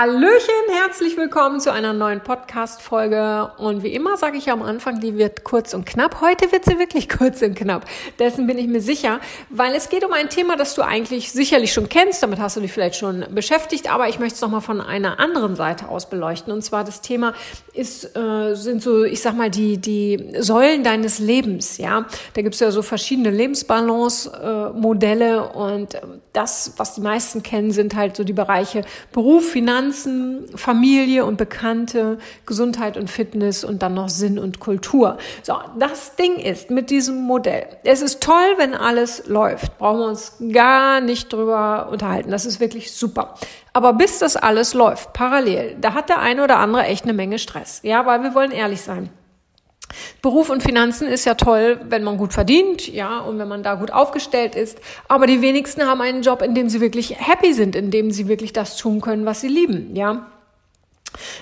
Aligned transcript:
Hallöchen, 0.00 0.54
herzlich 0.70 1.16
willkommen 1.16 1.58
zu 1.58 1.72
einer 1.72 1.92
neuen 1.92 2.20
Podcast-Folge. 2.20 3.50
Und 3.58 3.82
wie 3.82 3.92
immer 3.92 4.16
sage 4.16 4.38
ich 4.38 4.48
am 4.48 4.62
Anfang, 4.62 5.00
die 5.00 5.18
wird 5.18 5.42
kurz 5.42 5.74
und 5.74 5.86
knapp. 5.86 6.20
Heute 6.20 6.52
wird 6.52 6.66
sie 6.66 6.78
wirklich 6.78 7.08
kurz 7.18 7.42
und 7.42 7.56
knapp. 7.56 7.84
Dessen 8.20 8.46
bin 8.46 8.58
ich 8.58 8.68
mir 8.68 8.80
sicher, 8.80 9.18
weil 9.50 9.74
es 9.74 9.88
geht 9.88 10.04
um 10.04 10.12
ein 10.12 10.28
Thema, 10.28 10.54
das 10.54 10.76
du 10.76 10.82
eigentlich 10.82 11.32
sicherlich 11.32 11.72
schon 11.72 11.88
kennst. 11.88 12.22
Damit 12.22 12.38
hast 12.38 12.56
du 12.56 12.60
dich 12.60 12.72
vielleicht 12.72 12.94
schon 12.94 13.24
beschäftigt, 13.32 13.92
aber 13.92 14.08
ich 14.08 14.20
möchte 14.20 14.36
es 14.36 14.40
nochmal 14.40 14.60
von 14.60 14.80
einer 14.80 15.18
anderen 15.18 15.56
Seite 15.56 15.88
aus 15.88 16.08
beleuchten. 16.08 16.52
Und 16.52 16.62
zwar 16.62 16.84
das 16.84 17.00
Thema 17.00 17.34
ist, 17.72 18.16
äh, 18.16 18.54
sind 18.54 18.80
so, 18.80 19.02
ich 19.02 19.20
sag 19.20 19.36
mal, 19.36 19.50
die, 19.50 19.78
die 19.78 20.32
Säulen 20.38 20.84
deines 20.84 21.18
Lebens. 21.18 21.76
Ja, 21.76 22.06
da 22.34 22.42
gibt 22.42 22.54
es 22.54 22.60
ja 22.60 22.70
so 22.70 22.82
verschiedene 22.82 23.32
Lebensbalance-Modelle 23.32 25.48
und 25.48 25.98
das, 26.32 26.74
was 26.76 26.94
die 26.94 27.00
meisten 27.00 27.42
kennen, 27.42 27.72
sind 27.72 27.96
halt 27.96 28.14
so 28.14 28.22
die 28.22 28.32
Bereiche 28.32 28.82
Beruf, 29.10 29.50
Finanzen, 29.50 29.87
Finanzen, 29.88 30.46
Familie 30.54 31.24
und 31.24 31.38
Bekannte, 31.38 32.18
Gesundheit 32.44 32.96
und 32.98 33.08
Fitness 33.08 33.64
und 33.64 33.82
dann 33.82 33.94
noch 33.94 34.10
Sinn 34.10 34.38
und 34.38 34.60
Kultur. 34.60 35.16
So, 35.42 35.54
das 35.78 36.14
Ding 36.16 36.36
ist 36.36 36.70
mit 36.70 36.90
diesem 36.90 37.22
Modell. 37.22 37.66
Es 37.84 38.02
ist 38.02 38.22
toll, 38.22 38.54
wenn 38.58 38.74
alles 38.74 39.26
läuft. 39.28 39.78
Brauchen 39.78 40.00
wir 40.00 40.06
uns 40.08 40.34
gar 40.52 41.00
nicht 41.00 41.32
drüber 41.32 41.88
unterhalten. 41.90 42.30
Das 42.30 42.44
ist 42.44 42.60
wirklich 42.60 42.92
super. 42.92 43.34
Aber 43.72 43.94
bis 43.94 44.18
das 44.18 44.36
alles 44.36 44.74
läuft, 44.74 45.14
parallel, 45.14 45.76
da 45.80 45.94
hat 45.94 46.10
der 46.10 46.20
eine 46.20 46.44
oder 46.44 46.58
andere 46.58 46.84
echt 46.84 47.04
eine 47.04 47.14
Menge 47.14 47.38
Stress. 47.38 47.80
Ja, 47.82 48.04
weil 48.04 48.22
wir 48.22 48.34
wollen 48.34 48.50
ehrlich 48.50 48.82
sein. 48.82 49.08
Beruf 50.22 50.50
und 50.50 50.62
Finanzen 50.62 51.08
ist 51.08 51.24
ja 51.24 51.34
toll, 51.34 51.80
wenn 51.88 52.04
man 52.04 52.18
gut 52.18 52.32
verdient, 52.32 52.88
ja, 52.88 53.20
und 53.20 53.38
wenn 53.38 53.48
man 53.48 53.62
da 53.62 53.74
gut 53.74 53.90
aufgestellt 53.90 54.54
ist. 54.54 54.78
Aber 55.08 55.26
die 55.26 55.40
wenigsten 55.40 55.86
haben 55.86 56.00
einen 56.00 56.22
Job, 56.22 56.42
in 56.42 56.54
dem 56.54 56.68
sie 56.68 56.80
wirklich 56.80 57.18
happy 57.18 57.52
sind, 57.52 57.74
in 57.74 57.90
dem 57.90 58.10
sie 58.10 58.28
wirklich 58.28 58.52
das 58.52 58.76
tun 58.76 59.00
können, 59.00 59.26
was 59.26 59.40
sie 59.40 59.48
lieben, 59.48 59.96
ja. 59.96 60.26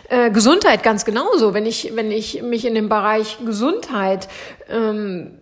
Äh, 0.08 0.30
Gesundheit 0.30 0.82
ganz 0.82 1.04
genauso. 1.04 1.54
Wenn 1.54 1.66
ich, 1.66 1.92
wenn 1.94 2.10
ich 2.10 2.42
mich 2.42 2.64
in 2.64 2.74
dem 2.74 2.88
Bereich 2.88 3.38
Gesundheit 3.44 4.28
ähm, 4.68 5.38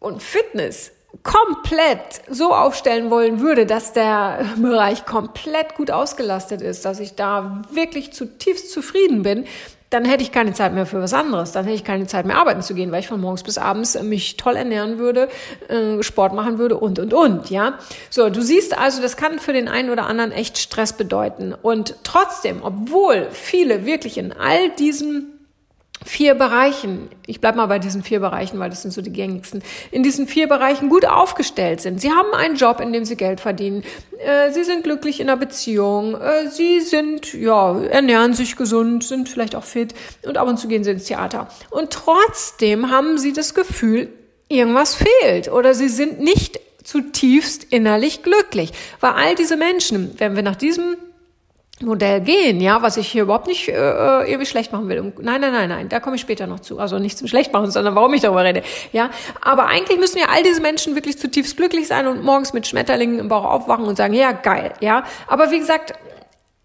und 0.00 0.22
Fitness 0.22 0.92
komplett 1.22 2.20
so 2.28 2.52
aufstellen 2.54 3.10
wollen 3.10 3.40
würde, 3.40 3.66
dass 3.66 3.92
der 3.92 4.44
Bereich 4.58 5.04
komplett 5.06 5.74
gut 5.74 5.90
ausgelastet 5.90 6.62
ist, 6.62 6.84
dass 6.84 7.00
ich 7.00 7.14
da 7.14 7.62
wirklich 7.70 8.12
zutiefst 8.12 8.70
zufrieden 8.70 9.22
bin, 9.22 9.46
dann 9.90 10.04
hätte 10.04 10.22
ich 10.22 10.32
keine 10.32 10.52
Zeit 10.52 10.74
mehr 10.74 10.86
für 10.86 11.00
was 11.00 11.14
anderes. 11.14 11.52
Dann 11.52 11.64
hätte 11.64 11.76
ich 11.76 11.84
keine 11.84 12.06
Zeit 12.06 12.26
mehr 12.26 12.36
arbeiten 12.36 12.62
zu 12.62 12.74
gehen, 12.74 12.92
weil 12.92 13.00
ich 13.00 13.08
von 13.08 13.20
morgens 13.20 13.42
bis 13.42 13.58
abends 13.58 14.00
mich 14.02 14.36
toll 14.36 14.56
ernähren 14.56 14.98
würde, 14.98 15.28
äh, 15.68 16.02
Sport 16.02 16.34
machen 16.34 16.58
würde 16.58 16.76
und, 16.76 16.98
und, 16.98 17.14
und, 17.14 17.50
ja. 17.50 17.78
So, 18.10 18.28
du 18.28 18.42
siehst 18.42 18.76
also, 18.78 19.00
das 19.00 19.16
kann 19.16 19.38
für 19.38 19.52
den 19.52 19.68
einen 19.68 19.90
oder 19.90 20.06
anderen 20.06 20.32
echt 20.32 20.58
Stress 20.58 20.92
bedeuten. 20.92 21.54
Und 21.60 21.96
trotzdem, 22.04 22.60
obwohl 22.62 23.28
viele 23.30 23.86
wirklich 23.86 24.18
in 24.18 24.32
all 24.32 24.70
diesen 24.70 25.37
vier 26.04 26.34
Bereichen, 26.34 27.08
ich 27.26 27.40
bleib 27.40 27.56
mal 27.56 27.66
bei 27.66 27.78
diesen 27.78 28.02
vier 28.02 28.20
Bereichen, 28.20 28.58
weil 28.58 28.70
das 28.70 28.82
sind 28.82 28.92
so 28.92 29.02
die 29.02 29.12
gängigsten, 29.12 29.62
in 29.90 30.02
diesen 30.02 30.26
vier 30.26 30.48
Bereichen 30.48 30.88
gut 30.88 31.04
aufgestellt 31.04 31.80
sind. 31.80 32.00
Sie 32.00 32.10
haben 32.10 32.32
einen 32.34 32.56
Job, 32.56 32.80
in 32.80 32.92
dem 32.92 33.04
sie 33.04 33.16
Geld 33.16 33.40
verdienen. 33.40 33.82
Äh, 34.18 34.52
sie 34.52 34.64
sind 34.64 34.84
glücklich 34.84 35.20
in 35.20 35.28
einer 35.28 35.38
Beziehung. 35.38 36.14
Äh, 36.14 36.48
sie 36.50 36.80
sind, 36.80 37.34
ja, 37.34 37.80
ernähren 37.82 38.34
sich 38.34 38.56
gesund, 38.56 39.04
sind 39.04 39.28
vielleicht 39.28 39.54
auch 39.54 39.64
fit 39.64 39.94
und 40.26 40.38
ab 40.38 40.48
und 40.48 40.58
zu 40.58 40.68
gehen 40.68 40.84
sie 40.84 40.92
ins 40.92 41.04
Theater. 41.04 41.48
Und 41.70 41.90
trotzdem 41.90 42.90
haben 42.90 43.18
sie 43.18 43.32
das 43.32 43.54
Gefühl, 43.54 44.08
irgendwas 44.48 44.94
fehlt 44.94 45.50
oder 45.52 45.74
sie 45.74 45.88
sind 45.88 46.20
nicht 46.20 46.60
zutiefst 46.82 47.64
innerlich 47.64 48.22
glücklich. 48.22 48.72
Weil 49.00 49.12
all 49.12 49.34
diese 49.34 49.56
Menschen, 49.56 50.14
wenn 50.18 50.36
wir 50.36 50.42
nach 50.42 50.56
diesem 50.56 50.96
Modell 51.80 52.20
gehen, 52.20 52.60
ja, 52.60 52.82
was 52.82 52.96
ich 52.96 53.08
hier 53.08 53.22
überhaupt 53.22 53.46
nicht 53.46 53.68
äh, 53.68 53.72
äh, 53.72 54.28
irgendwie 54.28 54.46
schlecht 54.46 54.72
machen 54.72 54.88
will. 54.88 55.12
Nein, 55.20 55.40
nein, 55.40 55.52
nein, 55.52 55.68
nein, 55.68 55.88
da 55.88 56.00
komme 56.00 56.16
ich 56.16 56.22
später 56.22 56.46
noch 56.46 56.60
zu. 56.60 56.78
Also 56.78 56.98
nicht 56.98 57.16
zum 57.16 57.28
Schlechtmachen, 57.28 57.70
sondern 57.70 57.94
warum 57.94 58.12
ich 58.14 58.20
darüber 58.20 58.44
rede. 58.44 58.62
Ja, 58.92 59.10
aber 59.40 59.66
eigentlich 59.66 59.98
müssen 59.98 60.18
ja 60.18 60.26
all 60.32 60.42
diese 60.42 60.60
Menschen 60.60 60.94
wirklich 60.94 61.18
zutiefst 61.18 61.56
glücklich 61.56 61.86
sein 61.86 62.06
und 62.06 62.24
morgens 62.24 62.52
mit 62.52 62.66
Schmetterlingen 62.66 63.18
im 63.18 63.28
Bauch 63.28 63.44
aufwachen 63.44 63.84
und 63.84 63.96
sagen, 63.96 64.14
ja, 64.14 64.32
geil, 64.32 64.72
ja. 64.80 65.04
Aber 65.28 65.50
wie 65.50 65.58
gesagt, 65.58 65.94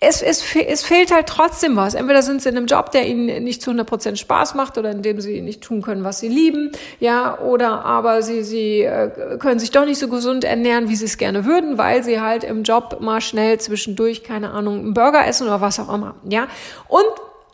es, 0.04 0.22
es, 0.22 0.44
es 0.56 0.84
fehlt 0.84 1.14
halt 1.14 1.28
trotzdem 1.28 1.76
was. 1.76 1.94
Entweder 1.94 2.22
sind 2.22 2.42
sie 2.42 2.50
in 2.50 2.58
einem 2.58 2.66
Job, 2.66 2.92
der 2.92 3.08
ihnen 3.08 3.44
nicht 3.44 3.62
zu 3.62 3.72
100 3.72 3.88
Prozent 3.88 4.20
Spaß 4.20 4.54
macht 4.56 4.78
oder 4.78 4.92
in 4.92 5.02
dem 5.02 5.22
sie 5.22 5.42
nicht 5.42 5.62
tun 5.62 5.82
können, 5.82 6.04
was 6.04 6.20
sie 6.20 6.28
lieben, 6.28 6.72
ja, 7.00 7.40
oder 7.40 7.86
aber 7.86 8.22
sie, 8.22 8.44
sie 8.44 8.82
äh, 8.82 9.38
können 9.40 9.60
sich 9.60 9.72
doch 9.72 9.86
nicht 9.86 10.00
so 10.00 10.08
gesund 10.08 10.44
ernähren, 10.44 10.90
wie 10.90 10.96
sie 10.96 11.06
es 11.06 11.18
gerne 11.18 11.46
würden, 11.46 11.78
weil 11.78 12.04
sie 12.04 12.20
halt 12.20 12.44
im 12.44 12.64
Job 12.64 12.98
mal 13.00 13.22
schnell 13.22 13.60
zwischendurch, 13.60 14.24
keine 14.24 14.52
Ahnung, 14.52 14.80
einen 14.80 14.94
Burger 14.94 15.26
essen 15.26 15.48
oder 15.48 15.62
was 15.62 15.80
auch 15.80 15.94
immer, 15.94 16.16
ja. 16.30 16.48
Und 16.88 17.06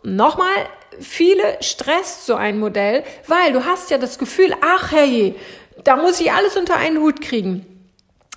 nochmal, 0.04 0.54
viele 1.00 1.44
stresst 1.62 2.26
so 2.26 2.36
ein 2.36 2.60
Modell, 2.60 3.04
weil 3.28 3.54
du 3.54 3.66
hast 3.66 3.92
ja 3.92 3.98
das 3.98 4.18
Gefühl, 4.18 4.54
ach 4.62 4.92
herrje, 4.92 5.36
da 5.84 5.96
muss 5.96 6.20
ich 6.20 6.32
alles 6.32 6.58
unter 6.58 6.76
einen 6.76 6.98
Hut 7.00 7.22
kriegen 7.22 7.79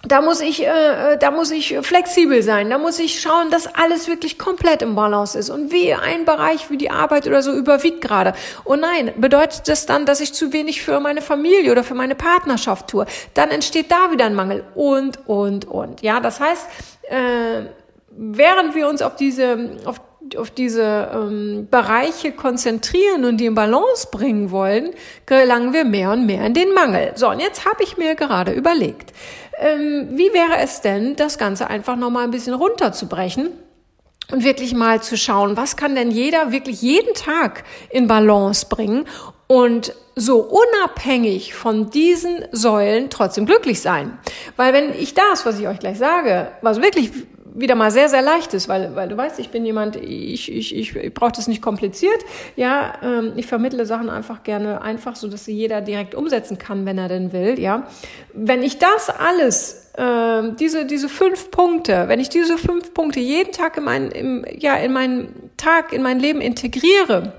da 0.04 0.20
muss 0.20 0.40
ich, 0.40 0.64
äh, 0.64 1.12
äh, 1.12 1.18
da 1.18 1.30
muss 1.30 1.50
ich 1.50 1.78
flexibel 1.82 2.42
sein. 2.42 2.70
Da 2.70 2.78
muss 2.78 2.98
ich 2.98 3.20
schauen, 3.20 3.50
dass 3.50 3.72
alles 3.72 4.08
wirklich 4.08 4.38
komplett 4.38 4.82
im 4.82 4.94
Balance 4.94 5.38
ist. 5.38 5.48
Und 5.48 5.70
wie 5.70 5.94
ein 5.94 6.24
Bereich 6.24 6.70
wie 6.70 6.76
die 6.76 6.90
Arbeit 6.90 7.26
oder 7.26 7.42
so 7.42 7.52
überwiegt 7.52 8.00
gerade. 8.00 8.34
Oh 8.64 8.74
nein, 8.74 9.12
bedeutet 9.16 9.68
das 9.68 9.86
dann, 9.86 10.04
dass 10.04 10.20
ich 10.20 10.34
zu 10.34 10.52
wenig 10.52 10.82
für 10.82 10.98
meine 10.98 11.22
Familie 11.22 11.70
oder 11.70 11.84
für 11.84 11.94
meine 11.94 12.16
Partnerschaft 12.16 12.88
tue? 12.88 13.06
Dann 13.34 13.50
entsteht 13.50 13.90
da 13.90 14.10
wieder 14.10 14.24
ein 14.24 14.34
Mangel 14.34 14.64
und 14.74 15.26
und 15.28 15.66
und. 15.66 16.02
Ja, 16.02 16.18
das 16.18 16.40
heißt, 16.40 16.66
äh, 17.08 17.62
während 18.10 18.74
wir 18.74 18.88
uns 18.88 19.02
auf 19.02 19.14
diese 19.14 19.78
auf 19.84 20.00
auf 20.38 20.50
diese 20.50 21.10
ähm, 21.14 21.68
Bereiche 21.70 22.32
konzentrieren 22.32 23.24
und 23.24 23.38
die 23.38 23.46
in 23.46 23.54
Balance 23.54 24.08
bringen 24.10 24.50
wollen, 24.50 24.90
gelangen 25.26 25.72
wir 25.72 25.84
mehr 25.84 26.10
und 26.12 26.26
mehr 26.26 26.44
in 26.46 26.54
den 26.54 26.72
Mangel. 26.74 27.12
So, 27.14 27.30
und 27.30 27.40
jetzt 27.40 27.64
habe 27.64 27.82
ich 27.82 27.96
mir 27.96 28.14
gerade 28.14 28.52
überlegt, 28.52 29.12
ähm, 29.58 30.08
wie 30.12 30.32
wäre 30.32 30.58
es 30.58 30.80
denn, 30.80 31.16
das 31.16 31.38
Ganze 31.38 31.68
einfach 31.68 31.96
nochmal 31.96 32.24
ein 32.24 32.30
bisschen 32.30 32.54
runterzubrechen? 32.54 33.50
Und 34.30 34.44
wirklich 34.44 34.72
mal 34.72 35.02
zu 35.02 35.18
schauen, 35.18 35.56
was 35.56 35.76
kann 35.76 35.94
denn 35.94 36.10
jeder 36.10 36.52
wirklich 36.52 36.80
jeden 36.80 37.12
Tag 37.12 37.64
in 37.90 38.06
Balance 38.06 38.66
bringen 38.66 39.04
und 39.46 39.94
so 40.14 40.40
unabhängig 40.40 41.54
von 41.54 41.90
diesen 41.90 42.44
Säulen 42.52 43.10
trotzdem 43.10 43.46
glücklich 43.46 43.80
sein. 43.80 44.18
Weil 44.56 44.72
wenn 44.72 44.94
ich 44.98 45.12
das, 45.14 45.44
was 45.44 45.58
ich 45.58 45.68
euch 45.68 45.78
gleich 45.78 45.98
sage, 45.98 46.52
was 46.62 46.80
wirklich 46.80 47.10
wieder 47.54 47.74
mal 47.74 47.90
sehr, 47.90 48.08
sehr 48.08 48.22
leicht 48.22 48.54
ist, 48.54 48.68
weil, 48.68 48.94
weil 48.94 49.08
du 49.08 49.16
weißt, 49.16 49.38
ich 49.38 49.50
bin 49.50 49.64
jemand, 49.64 49.96
ich, 49.96 50.50
ich, 50.52 50.74
ich, 50.74 50.96
ich 50.96 51.14
brauche 51.14 51.32
das 51.32 51.48
nicht 51.48 51.62
kompliziert. 51.62 52.18
Ja, 52.56 52.94
ähm, 53.02 53.32
ich 53.36 53.46
vermittle 53.46 53.86
Sachen 53.86 54.08
einfach 54.10 54.42
gerne 54.42 54.82
einfach, 54.82 55.16
so 55.16 55.28
dass 55.28 55.44
sie 55.44 55.52
jeder 55.52 55.80
direkt 55.80 56.14
umsetzen 56.14 56.58
kann, 56.58 56.86
wenn 56.86 56.98
er 56.98 57.08
denn 57.08 57.32
will. 57.32 57.58
Ja, 57.58 57.86
wenn 58.32 58.62
ich 58.62 58.78
das 58.78 59.10
alles, 59.10 59.90
äh, 59.96 60.52
diese, 60.58 60.86
diese 60.86 61.08
fünf 61.08 61.50
Punkte, 61.50 62.08
wenn 62.08 62.20
ich 62.20 62.28
diese 62.28 62.58
fünf 62.58 62.94
Punkte 62.94 63.20
jeden 63.20 63.52
Tag 63.52 63.76
in 63.76 63.84
meinen, 63.84 64.10
im, 64.10 64.44
ja, 64.58 64.76
in 64.76 64.92
meinen 64.92 65.50
Tag, 65.56 65.92
in 65.92 66.02
mein 66.02 66.18
Leben 66.18 66.40
integriere, 66.40 67.34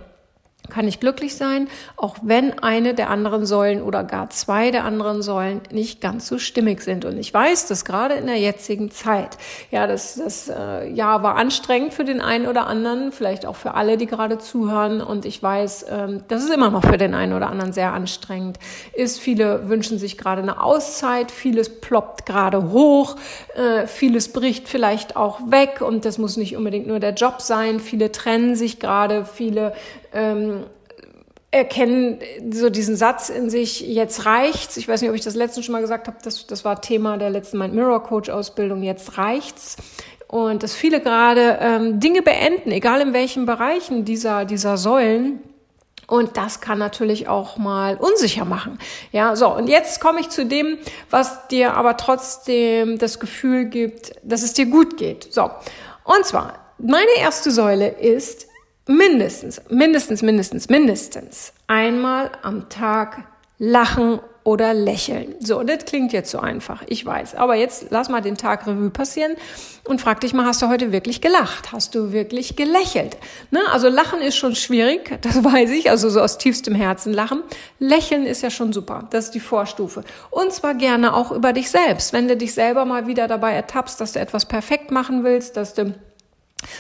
kann 0.69 0.88
ich 0.88 1.00
glücklich 1.00 1.35
sein, 1.35 1.68
auch 1.97 2.16
wenn 2.22 2.59
eine 2.59 2.94
der 2.94 3.09
anderen 3.09 3.46
Säulen 3.46 3.81
oder 3.81 4.03
gar 4.03 4.29
zwei 4.29 4.72
der 4.72 4.85
anderen 4.85 5.22
Säulen 5.22 5.61
nicht 5.72 5.99
ganz 5.99 6.28
so 6.28 6.40
stimmig 6.40 6.82
sind. 6.82 7.05
Und 7.05 7.17
ich 7.17 7.34
weiß, 7.34 7.67
dass 7.67 7.84
gerade 7.84 8.16
in 8.16 8.28
der 8.28 8.40
jetzigen 8.40 8.90
Zeit, 8.90 9.37
ja, 9.72 9.87
das, 9.87 10.16
das 10.16 10.49
äh, 10.49 10.90
Jahr 10.90 11.22
war 11.22 11.35
anstrengend 11.35 11.93
für 11.93 12.05
den 12.05 12.22
einen 12.22 12.47
oder 12.47 12.67
anderen, 12.67 13.11
vielleicht 13.11 13.46
auch 13.46 13.58
für 13.58 13.73
alle, 13.73 13.97
die 13.97 14.05
gerade 14.05 14.37
zuhören. 14.37 15.02
Und 15.02 15.26
ich 15.26 15.43
weiß, 15.43 15.85
ähm, 15.90 16.23
das 16.29 16.43
ist 16.43 16.53
immer 16.53 16.70
noch 16.70 16.85
für 16.85 16.97
den 16.97 17.14
einen 17.14 17.34
oder 17.34 17.49
anderen 17.49 17.73
sehr 17.73 17.91
anstrengend 17.91 18.58
ist. 18.93 19.20
Viele 19.20 19.67
wünschen 19.67 19.99
sich 19.99 20.17
gerade 20.17 20.41
eine 20.41 20.61
Auszeit, 20.64 21.29
vieles 21.29 21.82
ploppt 21.82 22.26
gerade 22.26 22.72
hoch, 22.72 23.17
äh, 23.55 23.85
vieles 23.85 24.32
bricht 24.32 24.70
vielleicht 24.70 25.17
auch 25.17 25.40
weg. 25.52 25.82
Und 25.82 26.05
das 26.05 26.17
muss 26.17 26.37
nicht 26.37 26.55
unbedingt 26.55 26.87
nur 26.87 26.99
der 26.99 27.14
Job 27.14 27.41
sein. 27.41 27.82
Viele 27.82 28.11
trennen 28.11 28.55
sich 28.55 28.79
gerade, 28.79 29.26
viele 29.26 29.73
ähm, 30.13 30.65
erkennen 31.51 32.19
so 32.51 32.69
diesen 32.69 32.95
Satz 32.95 33.29
in 33.29 33.49
sich, 33.49 33.81
jetzt 33.81 34.25
reicht's. 34.25 34.75
Ich 34.77 34.87
weiß 34.87 35.01
nicht, 35.01 35.09
ob 35.09 35.15
ich 35.15 35.23
das 35.23 35.35
letztens 35.35 35.65
schon 35.65 35.73
mal 35.73 35.81
gesagt 35.81 36.07
habe, 36.07 36.17
das, 36.23 36.47
das 36.47 36.65
war 36.65 36.81
Thema 36.81 37.17
der 37.17 37.29
letzten 37.29 37.59
Mind 37.59 37.75
Mirror 37.75 38.01
Coach 38.03 38.29
Ausbildung, 38.29 38.81
jetzt 38.81 39.17
reicht's. 39.17 39.77
Und 40.27 40.63
dass 40.63 40.73
viele 40.73 40.99
gerade 40.99 41.59
ähm, 41.61 41.99
Dinge 41.99 42.23
beenden, 42.23 42.71
egal 42.71 43.01
in 43.01 43.13
welchen 43.13 43.45
Bereichen 43.45 44.03
dieser, 44.03 44.45
dieser 44.45 44.77
Säulen, 44.77 45.41
Und 46.07 46.37
das 46.37 46.59
kann 46.59 46.79
natürlich 46.79 47.27
auch 47.27 47.57
mal 47.57 47.95
unsicher 47.97 48.45
machen. 48.45 48.77
Ja, 49.11 49.35
so. 49.35 49.55
Und 49.55 49.67
jetzt 49.67 50.01
komme 50.01 50.19
ich 50.19 50.29
zu 50.29 50.45
dem, 50.45 50.77
was 51.09 51.47
dir 51.47 51.75
aber 51.75 51.97
trotzdem 51.97 52.97
das 52.97 53.19
Gefühl 53.19 53.65
gibt, 53.65 54.13
dass 54.23 54.43
es 54.43 54.53
dir 54.53 54.65
gut 54.65 54.97
geht. 54.97 55.33
So. 55.33 55.49
Und 56.03 56.25
zwar, 56.25 56.59
meine 56.77 57.17
erste 57.17 57.51
Säule 57.51 57.87
ist 57.87 58.47
mindestens, 58.88 59.62
mindestens, 59.70 60.22
mindestens, 60.22 60.70
mindestens 60.70 61.53
einmal 61.68 62.32
am 62.41 62.70
Tag 62.70 63.26
lachen 63.58 64.20
oder 64.44 64.74
lächeln. 64.74 65.35
So, 65.40 65.64
das 65.64 65.85
klingt 65.85 66.12
jetzt 66.12 66.32
so 66.32 66.40
einfach, 66.40 66.84
ich 66.88 67.06
weiß. 67.06 67.35
Aber 67.35 67.56
jetzt 67.56 67.88
lass 67.91 68.09
mal 68.09 68.22
den 68.22 68.35
Tag 68.35 68.68
Revue 68.68 68.90
passieren 68.90 69.35
und 69.85 70.02
frag 70.02 70.20
dich 70.20 70.34
mal, 70.34 70.46
hast 70.46 70.62
du 70.62 70.68
heute 70.68 70.91
wirklich 70.91 71.22
gelacht? 71.22 71.72
Hast 71.72 71.96
du 71.96 72.12
wirklich 72.12 72.58
gelächelt? 72.58 73.18
Ne? 73.52 73.62
Also 73.72 73.88
lachen 73.88 74.22
ist 74.22 74.35
schon 74.35 74.56
schwierig, 74.56 75.18
das 75.22 75.44
weiß 75.44 75.72
ich, 75.72 75.90
also 75.90 76.09
so 76.09 76.20
aus 76.20 76.38
tiefstem 76.38 76.76
Herzen 76.76 77.14
lachen. 77.14 77.41
Lächeln 77.80 78.26
ist 78.26 78.41
ja 78.41 78.50
schon 78.50 78.74
super, 78.74 79.08
das 79.12 79.26
ist 79.26 79.35
die 79.35 79.40
Vorstufe. 79.40 80.03
Und 80.30 80.52
zwar 80.52 80.74
gerne 80.74 81.14
auch 81.14 81.32
über 81.32 81.53
dich 81.53 81.70
selbst. 81.70 82.12
Wenn 82.12 82.28
du 82.28 82.35
dich 82.35 82.53
selber 82.53 82.84
mal 82.84 83.08
wieder 83.08 83.30
dabei 83.30 83.53
ertappst, 83.53 84.02
dass 84.02 84.12
du 84.12 84.20
etwas 84.20 84.46
perfekt 84.46 84.91
machen 84.91 85.24
willst, 85.24 85.56
dass 85.56 85.74
du 85.74 85.96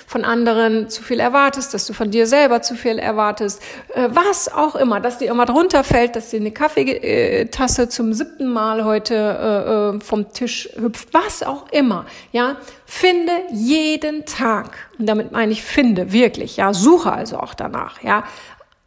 von 0.07 0.25
anderen 0.25 0.89
zu 0.89 1.03
viel 1.03 1.19
erwartest, 1.19 1.73
dass 1.73 1.85
du 1.85 1.93
von 1.93 2.11
dir 2.11 2.27
selber 2.27 2.61
zu 2.61 2.75
viel 2.75 2.99
erwartest, 2.99 3.61
äh, 3.93 4.09
was 4.11 4.51
auch 4.51 4.75
immer, 4.75 4.99
dass 4.99 5.17
dir 5.17 5.31
immer 5.31 5.45
drunter 5.45 5.83
fällt, 5.83 6.15
dass 6.15 6.29
dir 6.29 6.39
eine 6.39 6.51
Kaffeetasse 6.51 7.89
zum 7.89 8.13
siebten 8.13 8.47
Mal 8.47 8.83
heute 8.85 9.15
äh, 9.15 9.95
äh, 9.97 9.99
vom 10.01 10.31
Tisch 10.33 10.69
hüpft, 10.75 11.13
was 11.13 11.43
auch 11.43 11.69
immer, 11.71 12.05
ja, 12.31 12.57
finde 12.85 13.31
jeden 13.51 14.25
Tag, 14.25 14.77
und 14.99 15.07
damit 15.07 15.31
meine 15.31 15.51
ich 15.51 15.63
finde, 15.63 16.11
wirklich, 16.11 16.57
ja, 16.57 16.73
suche 16.73 17.11
also 17.11 17.37
auch 17.39 17.53
danach, 17.53 18.01
ja, 18.03 18.23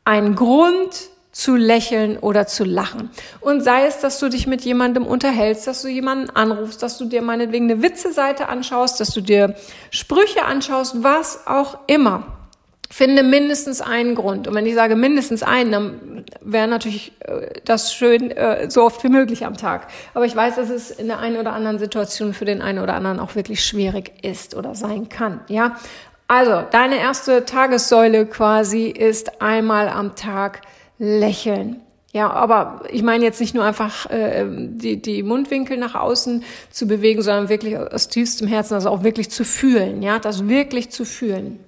einen 0.04 0.36
Grund, 0.36 1.10
zu 1.36 1.54
lächeln 1.54 2.16
oder 2.16 2.46
zu 2.46 2.64
lachen. 2.64 3.10
Und 3.42 3.60
sei 3.60 3.84
es, 3.84 3.98
dass 3.98 4.18
du 4.20 4.30
dich 4.30 4.46
mit 4.46 4.62
jemandem 4.62 5.04
unterhältst, 5.04 5.66
dass 5.66 5.82
du 5.82 5.88
jemanden 5.88 6.30
anrufst, 6.30 6.82
dass 6.82 6.96
du 6.96 7.04
dir 7.04 7.20
meinetwegen 7.20 7.70
eine 7.70 7.82
Witze-Seite 7.82 8.48
anschaust, 8.48 9.00
dass 9.00 9.10
du 9.10 9.20
dir 9.20 9.54
Sprüche 9.90 10.46
anschaust, 10.46 11.02
was 11.02 11.46
auch 11.46 11.76
immer. 11.88 12.24
Finde 12.90 13.22
mindestens 13.22 13.82
einen 13.82 14.14
Grund. 14.14 14.48
Und 14.48 14.54
wenn 14.54 14.64
ich 14.64 14.74
sage 14.74 14.96
mindestens 14.96 15.42
einen, 15.42 15.72
dann 15.72 16.24
wäre 16.40 16.68
natürlich 16.68 17.12
äh, 17.20 17.60
das 17.66 17.92
schön 17.92 18.30
äh, 18.30 18.70
so 18.70 18.84
oft 18.84 19.04
wie 19.04 19.10
möglich 19.10 19.44
am 19.44 19.58
Tag. 19.58 19.88
Aber 20.14 20.24
ich 20.24 20.34
weiß, 20.34 20.56
dass 20.56 20.70
es 20.70 20.90
in 20.90 21.08
der 21.08 21.18
einen 21.18 21.36
oder 21.36 21.52
anderen 21.52 21.78
Situation 21.78 22.32
für 22.32 22.46
den 22.46 22.62
einen 22.62 22.78
oder 22.78 22.94
anderen 22.94 23.20
auch 23.20 23.34
wirklich 23.34 23.62
schwierig 23.62 24.24
ist 24.24 24.54
oder 24.54 24.74
sein 24.74 25.10
kann. 25.10 25.40
Ja, 25.48 25.76
also 26.28 26.64
deine 26.70 26.96
erste 26.96 27.44
Tagessäule 27.44 28.24
quasi 28.24 28.86
ist 28.86 29.42
einmal 29.42 29.90
am 29.90 30.16
Tag 30.16 30.62
lächeln. 30.98 31.80
Ja, 32.12 32.30
aber 32.30 32.82
ich 32.90 33.02
meine 33.02 33.24
jetzt 33.24 33.40
nicht 33.40 33.54
nur 33.54 33.64
einfach 33.64 34.08
äh, 34.08 34.46
die, 34.48 35.02
die 35.02 35.22
Mundwinkel 35.22 35.76
nach 35.76 35.94
außen 35.94 36.44
zu 36.70 36.86
bewegen, 36.86 37.20
sondern 37.20 37.50
wirklich 37.50 37.76
aus 37.76 38.08
tiefstem 38.08 38.48
Herzen, 38.48 38.74
also 38.74 38.88
auch 38.88 39.02
wirklich 39.02 39.30
zu 39.30 39.44
fühlen, 39.44 40.02
ja, 40.02 40.18
das 40.18 40.48
wirklich 40.48 40.90
zu 40.90 41.04
fühlen. 41.04 41.60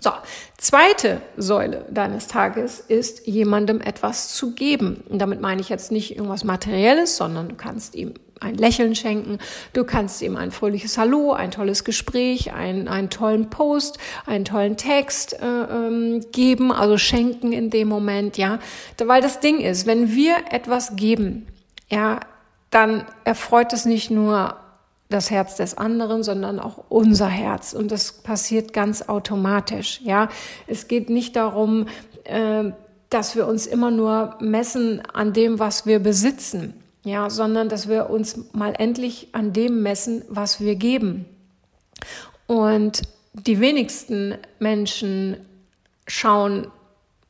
So, 0.00 0.10
zweite 0.56 1.20
Säule 1.36 1.84
deines 1.90 2.26
Tages 2.26 2.80
ist, 2.80 3.26
jemandem 3.26 3.80
etwas 3.80 4.34
zu 4.34 4.54
geben. 4.54 5.02
Und 5.08 5.18
damit 5.18 5.40
meine 5.40 5.60
ich 5.60 5.68
jetzt 5.68 5.90
nicht 5.90 6.14
irgendwas 6.16 6.44
Materielles, 6.44 7.16
sondern 7.16 7.48
du 7.48 7.54
kannst 7.54 7.94
ihm 7.94 8.14
ein 8.40 8.54
Lächeln 8.54 8.94
schenken, 8.94 9.38
du 9.72 9.84
kannst 9.84 10.20
ihm 10.22 10.36
ein 10.36 10.50
fröhliches 10.50 10.98
Hallo, 10.98 11.32
ein 11.32 11.50
tolles 11.50 11.84
Gespräch, 11.84 12.52
ein, 12.52 12.88
einen 12.88 13.10
tollen 13.10 13.48
Post, 13.50 13.98
einen 14.26 14.44
tollen 14.44 14.76
Text 14.76 15.40
äh, 15.40 15.46
ähm, 15.46 16.24
geben, 16.32 16.72
also 16.72 16.98
schenken 16.98 17.52
in 17.52 17.70
dem 17.70 17.88
Moment, 17.88 18.36
ja. 18.36 18.58
Weil 18.98 19.22
das 19.22 19.40
Ding 19.40 19.60
ist, 19.60 19.86
wenn 19.86 20.14
wir 20.14 20.36
etwas 20.50 20.96
geben, 20.96 21.46
ja, 21.88 22.20
dann 22.70 23.06
erfreut 23.24 23.72
es 23.72 23.86
nicht 23.86 24.10
nur 24.10 24.56
das 25.08 25.30
Herz 25.30 25.56
des 25.56 25.78
anderen, 25.78 26.22
sondern 26.22 26.58
auch 26.58 26.84
unser 26.88 27.28
Herz. 27.28 27.72
Und 27.72 27.92
das 27.92 28.12
passiert 28.12 28.72
ganz 28.72 29.02
automatisch. 29.02 30.00
Ja, 30.02 30.28
es 30.66 30.88
geht 30.88 31.10
nicht 31.10 31.36
darum, 31.36 31.86
äh, 32.24 32.64
dass 33.08 33.36
wir 33.36 33.46
uns 33.46 33.66
immer 33.66 33.92
nur 33.92 34.34
messen 34.40 35.00
an 35.12 35.32
dem, 35.32 35.58
was 35.58 35.86
wir 35.86 36.00
besitzen 36.00 36.82
ja, 37.06 37.30
sondern 37.30 37.68
dass 37.68 37.88
wir 37.88 38.10
uns 38.10 38.52
mal 38.52 38.74
endlich 38.76 39.28
an 39.30 39.52
dem 39.52 39.80
messen, 39.80 40.24
was 40.28 40.60
wir 40.60 40.74
geben. 40.74 41.24
Und 42.48 43.02
die 43.32 43.60
wenigsten 43.60 44.34
Menschen 44.58 45.36
schauen 46.08 46.66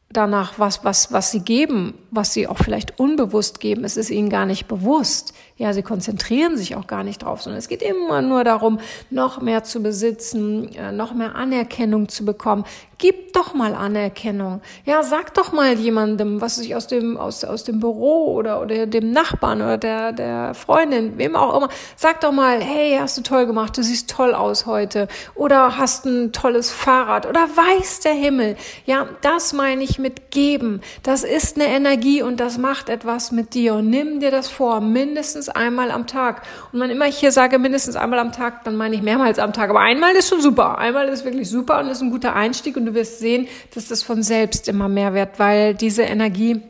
danach, 0.08 0.58
was, 0.58 0.82
was, 0.82 1.12
was 1.12 1.30
sie 1.30 1.40
geben, 1.40 1.92
was 2.10 2.32
sie 2.32 2.48
auch 2.48 2.56
vielleicht 2.56 2.98
unbewusst 2.98 3.60
geben. 3.60 3.84
Es 3.84 3.98
ist 3.98 4.08
ihnen 4.08 4.30
gar 4.30 4.46
nicht 4.46 4.66
bewusst. 4.66 5.34
Ja, 5.58 5.72
sie 5.72 5.82
konzentrieren 5.82 6.58
sich 6.58 6.76
auch 6.76 6.86
gar 6.86 7.02
nicht 7.02 7.22
drauf, 7.22 7.40
sondern 7.40 7.58
es 7.58 7.68
geht 7.68 7.80
immer 7.80 8.20
nur 8.20 8.44
darum, 8.44 8.78
noch 9.08 9.40
mehr 9.40 9.64
zu 9.64 9.82
besitzen, 9.82 10.74
äh, 10.74 10.92
noch 10.92 11.14
mehr 11.14 11.34
Anerkennung 11.34 12.10
zu 12.10 12.26
bekommen. 12.26 12.64
Gib 12.98 13.34
doch 13.34 13.52
mal 13.52 13.74
Anerkennung. 13.74 14.62
Ja, 14.86 15.02
sag 15.02 15.34
doch 15.34 15.52
mal 15.52 15.74
jemandem, 15.78 16.40
was 16.40 16.56
sich 16.56 16.74
aus 16.74 16.86
dem, 16.86 17.18
aus, 17.18 17.44
aus 17.44 17.64
dem 17.64 17.80
Büro 17.80 18.34
oder, 18.34 18.62
oder 18.62 18.86
dem 18.86 19.12
Nachbarn 19.12 19.60
oder 19.60 19.76
der, 19.76 20.12
der 20.12 20.54
Freundin, 20.54 21.18
wem 21.18 21.36
auch 21.36 21.54
immer, 21.56 21.68
sag 21.94 22.22
doch 22.22 22.32
mal, 22.32 22.62
hey, 22.62 22.96
hast 22.98 23.18
du 23.18 23.22
toll 23.22 23.46
gemacht, 23.46 23.76
du 23.76 23.82
siehst 23.82 24.10
toll 24.10 24.34
aus 24.34 24.64
heute 24.64 25.08
oder 25.34 25.76
hast 25.76 26.06
ein 26.06 26.32
tolles 26.32 26.70
Fahrrad 26.70 27.26
oder 27.26 27.40
weiß 27.40 28.00
der 28.00 28.14
Himmel. 28.14 28.56
Ja, 28.86 29.08
das 29.20 29.52
meine 29.52 29.84
ich 29.84 29.98
mit 29.98 30.30
geben. 30.30 30.80
Das 31.02 31.22
ist 31.22 31.56
eine 31.56 31.66
Energie 31.68 32.22
und 32.22 32.40
das 32.40 32.56
macht 32.56 32.88
etwas 32.88 33.30
mit 33.30 33.52
dir 33.52 33.74
und 33.74 33.90
nimm 33.90 34.20
dir 34.20 34.30
das 34.30 34.48
vor, 34.48 34.80
mindestens 34.80 35.45
mindestens 35.46 35.48
einmal 35.48 35.90
am 35.90 36.06
Tag. 36.06 36.42
Und 36.72 36.80
wenn 36.80 36.90
immer 36.90 37.06
ich 37.06 37.18
hier 37.18 37.32
sage 37.32 37.58
mindestens 37.58 37.96
einmal 37.96 38.18
am 38.18 38.32
Tag, 38.32 38.64
dann 38.64 38.76
meine 38.76 38.94
ich 38.94 39.02
mehrmals 39.02 39.38
am 39.38 39.52
Tag. 39.52 39.70
Aber 39.70 39.80
einmal 39.80 40.14
ist 40.14 40.28
schon 40.28 40.40
super. 40.40 40.78
Einmal 40.78 41.08
ist 41.08 41.24
wirklich 41.24 41.48
super 41.48 41.80
und 41.80 41.88
ist 41.88 42.02
ein 42.02 42.10
guter 42.10 42.34
Einstieg 42.34 42.76
und 42.76 42.86
du 42.86 42.94
wirst 42.94 43.18
sehen, 43.18 43.48
dass 43.74 43.88
das 43.88 44.02
von 44.02 44.22
selbst 44.22 44.68
immer 44.68 44.88
mehr 44.88 45.14
wird, 45.14 45.38
weil 45.38 45.74
diese 45.74 46.02
Energie 46.02 46.62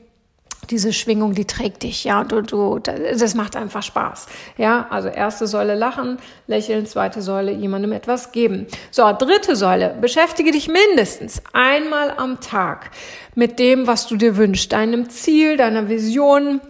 diese 0.70 0.92
Schwingung, 0.92 1.32
die 1.32 1.44
trägt 1.44 1.84
dich, 1.84 2.02
ja, 2.02 2.24
du, 2.24 2.42
du, 2.42 2.80
das 2.80 3.36
macht 3.36 3.54
einfach 3.54 3.84
Spaß, 3.84 4.26
ja, 4.58 4.88
also 4.90 5.06
erste 5.06 5.46
Säule 5.46 5.76
lachen, 5.76 6.18
lächeln, 6.48 6.86
zweite 6.86 7.22
Säule 7.22 7.52
jemandem 7.52 7.92
etwas 7.92 8.32
geben. 8.32 8.66
So, 8.90 9.04
dritte 9.12 9.54
Säule, 9.54 9.94
beschäftige 10.00 10.50
dich 10.50 10.66
mindestens 10.66 11.40
einmal 11.52 12.10
am 12.16 12.40
Tag 12.40 12.90
mit 13.36 13.60
dem, 13.60 13.86
was 13.86 14.08
du 14.08 14.16
dir 14.16 14.36
wünschst, 14.36 14.72
deinem 14.72 15.08
Ziel, 15.08 15.56
deiner 15.56 15.88
Vision, 15.88 16.60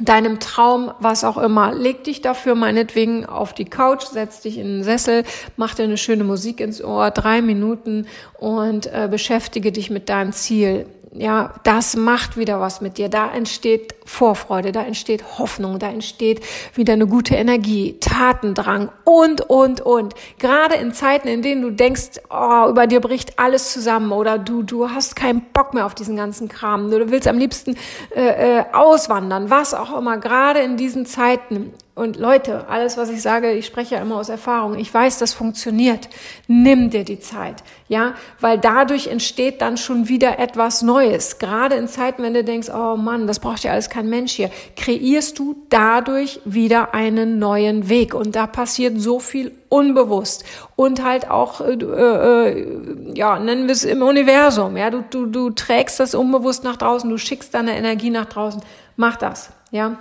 deinem 0.00 0.40
Traum, 0.40 0.92
was 1.00 1.24
auch 1.24 1.36
immer. 1.36 1.74
Leg 1.74 2.04
dich 2.04 2.20
dafür 2.20 2.54
meinetwegen 2.54 3.26
auf 3.26 3.52
die 3.52 3.64
Couch, 3.64 4.04
setz 4.04 4.40
dich 4.40 4.58
in 4.58 4.66
den 4.66 4.84
Sessel, 4.84 5.24
mach 5.56 5.74
dir 5.74 5.84
eine 5.84 5.96
schöne 5.96 6.24
Musik 6.24 6.60
ins 6.60 6.82
Ohr, 6.82 7.10
drei 7.10 7.42
Minuten 7.42 8.06
und 8.38 8.86
äh, 8.86 9.08
beschäftige 9.10 9.72
dich 9.72 9.90
mit 9.90 10.08
deinem 10.08 10.32
Ziel 10.32 10.86
ja, 11.12 11.54
das 11.64 11.96
macht 11.96 12.36
wieder 12.36 12.60
was 12.60 12.80
mit 12.80 12.98
dir. 12.98 13.08
Da 13.08 13.30
entsteht 13.30 13.94
Vorfreude, 14.04 14.72
da 14.72 14.82
entsteht 14.82 15.38
Hoffnung, 15.38 15.78
da 15.78 15.88
entsteht 15.88 16.40
wieder 16.74 16.92
eine 16.92 17.06
gute 17.06 17.34
Energie, 17.34 17.96
Tatendrang 18.00 18.90
und, 19.04 19.40
und, 19.42 19.80
und. 19.80 20.14
Gerade 20.38 20.74
in 20.76 20.92
Zeiten, 20.92 21.28
in 21.28 21.42
denen 21.42 21.62
du 21.62 21.70
denkst, 21.70 22.20
oh, 22.30 22.68
über 22.68 22.86
dir 22.86 23.00
bricht 23.00 23.38
alles 23.38 23.72
zusammen 23.72 24.12
oder 24.12 24.38
du, 24.38 24.62
du 24.62 24.90
hast 24.90 25.16
keinen 25.16 25.42
Bock 25.52 25.74
mehr 25.74 25.86
auf 25.86 25.94
diesen 25.94 26.16
ganzen 26.16 26.48
Kram, 26.48 26.90
du 26.90 27.10
willst 27.10 27.28
am 27.28 27.38
liebsten 27.38 27.76
äh, 28.14 28.58
äh, 28.58 28.64
auswandern, 28.72 29.50
was 29.50 29.74
auch 29.74 29.96
immer. 29.96 30.18
Gerade 30.18 30.60
in 30.60 30.76
diesen 30.76 31.06
Zeiten 31.06 31.72
und 31.98 32.16
Leute, 32.16 32.68
alles, 32.68 32.96
was 32.96 33.10
ich 33.10 33.20
sage, 33.20 33.50
ich 33.52 33.66
spreche 33.66 33.96
ja 33.96 34.00
immer 34.00 34.16
aus 34.16 34.28
Erfahrung. 34.28 34.78
Ich 34.78 34.94
weiß, 34.94 35.18
das 35.18 35.34
funktioniert. 35.34 36.08
Nimm 36.46 36.90
dir 36.90 37.02
die 37.02 37.18
Zeit, 37.18 37.64
ja, 37.88 38.14
weil 38.40 38.56
dadurch 38.56 39.08
entsteht 39.08 39.60
dann 39.60 39.76
schon 39.76 40.08
wieder 40.08 40.38
etwas 40.38 40.82
Neues. 40.82 41.38
Gerade 41.38 41.74
in 41.74 41.88
Zeiten, 41.88 42.22
wenn 42.22 42.34
du 42.34 42.44
denkst, 42.44 42.68
oh 42.72 42.96
Mann, 42.96 43.26
das 43.26 43.40
braucht 43.40 43.64
ja 43.64 43.72
alles 43.72 43.90
kein 43.90 44.08
Mensch 44.08 44.32
hier, 44.32 44.50
kreierst 44.76 45.40
du 45.40 45.56
dadurch 45.70 46.40
wieder 46.44 46.94
einen 46.94 47.40
neuen 47.40 47.88
Weg. 47.88 48.14
Und 48.14 48.36
da 48.36 48.46
passiert 48.46 49.00
so 49.00 49.18
viel 49.18 49.50
unbewusst 49.68 50.44
und 50.76 51.02
halt 51.02 51.28
auch, 51.28 51.60
äh, 51.60 51.72
äh, 51.72 53.12
ja, 53.14 53.40
nennen 53.40 53.66
wir 53.66 53.72
es 53.72 53.84
im 53.84 54.02
Universum. 54.02 54.76
Ja, 54.76 54.90
du, 54.90 55.02
du, 55.10 55.26
du 55.26 55.50
trägst 55.50 55.98
das 55.98 56.14
unbewusst 56.14 56.62
nach 56.62 56.76
draußen, 56.76 57.10
du 57.10 57.18
schickst 57.18 57.52
deine 57.54 57.76
Energie 57.76 58.10
nach 58.10 58.26
draußen. 58.26 58.62
Mach 58.96 59.16
das, 59.16 59.50
ja 59.72 59.98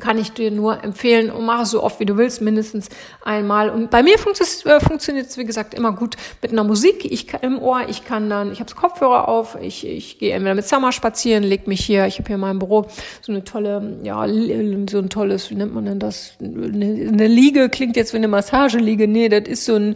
kann 0.00 0.18
ich 0.18 0.32
dir 0.32 0.50
nur 0.50 0.82
empfehlen 0.82 1.30
und 1.30 1.44
mach 1.44 1.62
es 1.62 1.70
so 1.70 1.82
oft 1.82 2.00
wie 2.00 2.04
du 2.04 2.16
willst, 2.16 2.40
mindestens 2.40 2.88
einmal. 3.22 3.70
Und 3.70 3.90
bei 3.90 4.02
mir 4.02 4.14
äh, 4.14 4.80
funktioniert 4.80 5.26
es, 5.26 5.38
wie 5.38 5.44
gesagt, 5.44 5.72
immer 5.74 5.92
gut 5.92 6.16
mit 6.42 6.50
einer 6.52 6.64
Musik 6.64 7.04
ich, 7.04 7.32
im 7.42 7.60
Ohr. 7.60 7.82
Ich 7.88 8.04
kann 8.04 8.28
dann, 8.28 8.52
ich 8.52 8.60
habe 8.60 8.74
Kopfhörer 8.74 9.28
auf, 9.28 9.56
ich, 9.60 9.86
ich 9.86 10.18
gehe 10.18 10.32
entweder 10.34 10.56
mit 10.56 10.66
Summer 10.66 10.90
spazieren, 10.90 11.44
leg 11.44 11.66
mich 11.68 11.84
hier, 11.84 12.06
ich 12.06 12.18
habe 12.18 12.26
hier 12.26 12.34
in 12.34 12.40
meinem 12.40 12.58
Büro 12.58 12.86
so 13.20 13.30
eine 13.30 13.44
tolle, 13.44 13.98
ja, 14.02 14.26
so 14.26 14.98
ein 14.98 15.10
tolles, 15.10 15.50
wie 15.50 15.54
nennt 15.54 15.74
man 15.74 15.84
denn 15.84 16.00
das? 16.00 16.34
Eine, 16.40 17.08
eine 17.08 17.26
Liege 17.28 17.68
klingt 17.68 17.96
jetzt 17.96 18.12
wie 18.12 18.18
eine 18.18 18.28
Massageliege. 18.28 19.06
Nee, 19.06 19.28
das 19.28 19.48
ist 19.48 19.64
so 19.64 19.76
ein, 19.76 19.94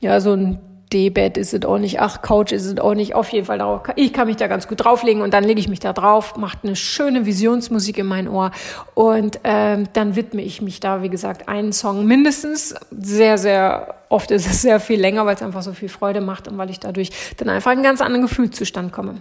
ja, 0.00 0.20
so 0.20 0.32
ein 0.32 0.58
D-Bett 0.92 1.36
ist 1.36 1.52
es 1.52 1.64
auch 1.64 1.78
nicht, 1.78 2.00
ach, 2.00 2.22
Couch 2.22 2.52
ist 2.52 2.64
es 2.64 2.78
auch 2.78 2.94
nicht, 2.94 3.14
auf 3.14 3.30
jeden 3.30 3.46
Fall 3.46 3.58
darauf. 3.58 3.82
Ich 3.96 4.12
kann 4.12 4.28
mich 4.28 4.36
da 4.36 4.46
ganz 4.46 4.68
gut 4.68 4.84
drauflegen 4.84 5.22
und 5.22 5.34
dann 5.34 5.42
lege 5.42 5.58
ich 5.58 5.68
mich 5.68 5.80
da 5.80 5.92
drauf, 5.92 6.36
macht 6.36 6.58
eine 6.62 6.76
schöne 6.76 7.26
Visionsmusik 7.26 7.98
in 7.98 8.06
mein 8.06 8.28
Ohr 8.28 8.52
und 8.94 9.40
ähm, 9.42 9.88
dann 9.94 10.14
widme 10.14 10.42
ich 10.42 10.62
mich 10.62 10.78
da, 10.78 11.02
wie 11.02 11.08
gesagt, 11.08 11.48
einen 11.48 11.72
Song 11.72 12.06
mindestens. 12.06 12.74
Sehr, 12.90 13.36
sehr 13.36 13.94
oft 14.08 14.30
ist 14.30 14.46
es 14.46 14.62
sehr 14.62 14.78
viel 14.78 15.00
länger, 15.00 15.26
weil 15.26 15.34
es 15.34 15.42
einfach 15.42 15.62
so 15.62 15.72
viel 15.72 15.88
Freude 15.88 16.20
macht 16.20 16.46
und 16.46 16.56
weil 16.56 16.70
ich 16.70 16.78
dadurch 16.78 17.10
dann 17.36 17.48
einfach 17.48 17.72
einen 17.72 17.82
ganz 17.82 18.00
anderen 18.00 18.22
Gefühlszustand 18.22 18.92
komme. 18.92 19.20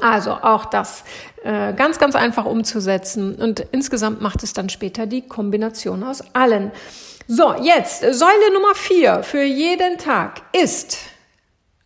Also 0.00 0.32
auch 0.32 0.64
das 0.64 1.04
äh, 1.44 1.72
ganz, 1.72 1.98
ganz 1.98 2.16
einfach 2.16 2.46
umzusetzen 2.46 3.36
und 3.36 3.60
insgesamt 3.60 4.20
macht 4.20 4.42
es 4.42 4.52
dann 4.52 4.68
später 4.68 5.06
die 5.06 5.22
Kombination 5.22 6.02
aus 6.02 6.22
allen. 6.34 6.72
So, 7.26 7.54
jetzt 7.62 8.00
Säule 8.00 8.52
Nummer 8.52 8.74
vier 8.74 9.22
für 9.22 9.42
jeden 9.42 9.96
Tag 9.96 10.42
ist, 10.52 10.98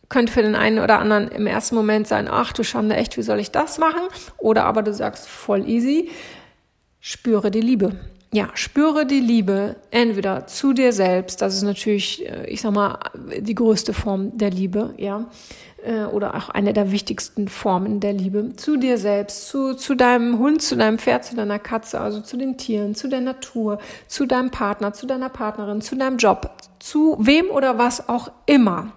könnte 0.08 0.32
für 0.32 0.42
den 0.42 0.56
einen 0.56 0.80
oder 0.80 0.98
anderen 0.98 1.28
im 1.28 1.46
ersten 1.46 1.76
Moment 1.76 2.08
sein, 2.08 2.28
ach 2.28 2.52
du 2.52 2.64
Schande, 2.64 2.96
echt, 2.96 3.16
wie 3.16 3.22
soll 3.22 3.38
ich 3.38 3.52
das 3.52 3.78
machen? 3.78 4.00
Oder 4.38 4.64
aber 4.64 4.82
du 4.82 4.92
sagst 4.92 5.28
voll 5.28 5.68
easy, 5.68 6.10
spüre 6.98 7.52
die 7.52 7.60
Liebe. 7.60 7.92
Ja, 8.30 8.50
spüre 8.52 9.06
die 9.06 9.20
Liebe 9.20 9.76
entweder 9.90 10.46
zu 10.46 10.74
dir 10.74 10.92
selbst, 10.92 11.40
das 11.40 11.54
ist 11.54 11.62
natürlich, 11.62 12.28
äh, 12.28 12.46
ich 12.46 12.60
sag 12.60 12.74
mal, 12.74 12.98
die 13.38 13.54
größte 13.54 13.94
Form 13.94 14.36
der 14.36 14.50
Liebe, 14.50 14.92
ja, 14.98 15.30
äh, 15.82 16.04
oder 16.04 16.34
auch 16.34 16.50
eine 16.50 16.74
der 16.74 16.92
wichtigsten 16.92 17.48
Formen 17.48 18.00
der 18.00 18.12
Liebe 18.12 18.54
zu 18.56 18.76
dir 18.76 18.98
selbst, 18.98 19.48
zu, 19.48 19.74
zu 19.74 19.94
deinem 19.94 20.38
Hund, 20.38 20.60
zu 20.60 20.76
deinem 20.76 20.98
Pferd, 20.98 21.24
zu 21.24 21.36
deiner 21.36 21.58
Katze, 21.58 22.00
also 22.00 22.20
zu 22.20 22.36
den 22.36 22.58
Tieren, 22.58 22.94
zu 22.94 23.08
der 23.08 23.22
Natur, 23.22 23.78
zu 24.08 24.26
deinem 24.26 24.50
Partner, 24.50 24.92
zu 24.92 25.06
deiner 25.06 25.30
Partnerin, 25.30 25.80
zu 25.80 25.96
deinem 25.96 26.18
Job, 26.18 26.52
zu 26.80 27.16
wem 27.18 27.48
oder 27.48 27.78
was 27.78 28.10
auch 28.10 28.30
immer. 28.44 28.92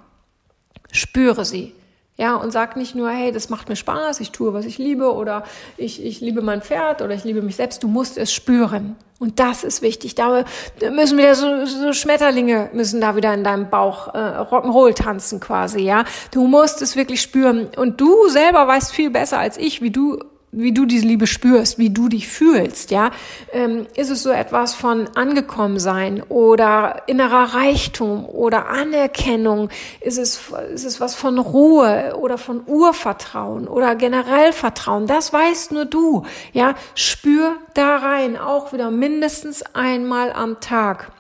Spüre 0.92 1.46
sie. 1.46 1.74
Ja, 2.18 2.36
und 2.36 2.52
sag 2.52 2.76
nicht 2.76 2.96
nur, 2.96 3.10
hey, 3.10 3.32
das 3.32 3.50
macht 3.50 3.70
mir 3.70 3.78
Spaß, 3.78 4.20
ich 4.20 4.32
tue, 4.32 4.54
was 4.54 4.66
ich 4.66 4.78
liebe, 4.78 5.14
oder 5.14 5.46
ich, 5.78 6.04
ich 6.04 6.20
liebe 6.20 6.42
mein 6.42 6.62
Pferd 6.62 7.02
oder 7.02 7.16
ich 7.16 7.24
liebe 7.24 7.42
mich 7.42 7.56
selbst. 7.56 7.82
Du 7.82 7.88
musst 7.88 8.18
es 8.18 8.34
spüren. 8.34 8.98
Und 9.22 9.40
das 9.40 9.64
ist 9.64 9.84
wichtig. 9.84 10.16
Da 10.16 10.46
müssen 10.92 11.16
wieder 11.16 11.36
so, 11.36 11.64
so 11.68 11.94
Schmetterlinge 11.94 12.72
müssen 12.74 13.00
da 13.00 13.16
wieder 13.16 13.32
in 13.36 13.44
deinem 13.44 13.70
Bauch 13.70 14.16
äh, 14.16 14.18
Rock'n'Roll 14.18 14.96
tanzen 14.96 15.40
quasi, 15.40 15.82
ja. 15.82 16.06
Du 16.32 16.48
musst 16.48 16.82
es 16.82 16.96
wirklich 16.96 17.22
spüren. 17.22 17.70
Und 17.78 18.02
du 18.02 18.30
selber 18.30 18.68
weißt 18.68 18.92
viel 18.92 19.12
besser 19.12 19.38
als 19.38 19.58
ich, 19.58 19.84
wie 19.84 19.92
du 19.92 20.18
wie 20.52 20.74
du 20.74 20.86
diese 20.86 21.06
Liebe 21.06 21.28
spürst, 21.28 21.78
wie 21.78 21.92
du 21.92 22.10
dich 22.10 22.28
fühlst, 22.28 22.92
ja, 22.92 23.12
ähm, 23.54 23.88
ist 23.96 24.10
es 24.10 24.22
so 24.22 24.32
etwas 24.32 24.74
von 24.74 25.08
angekommen 25.16 25.80
sein 25.80 26.22
oder 26.28 27.04
innerer 27.08 27.54
Reichtum 27.54 28.26
oder 28.26 28.68
Anerkennung, 28.68 29.70
ist 30.02 30.18
es, 30.18 30.42
ist 30.74 30.86
es 30.86 31.00
was 31.00 31.16
von 31.16 31.40
Ruhe 31.40 32.16
oder 32.18 32.38
von 32.38 32.64
Urvertrauen 32.66 33.68
oder 33.68 33.96
generell 33.96 34.52
Vertrauen, 34.52 35.08
das 35.08 35.32
weißt 35.32 35.72
nur 35.72 35.86
du, 35.86 36.26
ja, 36.52 36.76
spür 36.96 37.56
da 37.74 37.98
rein, 37.98 38.38
auch 38.38 38.74
wieder 38.74 38.92
mindestens 38.92 39.64
einmal 39.74 40.34
am 40.34 40.60
Tag. 40.60 41.12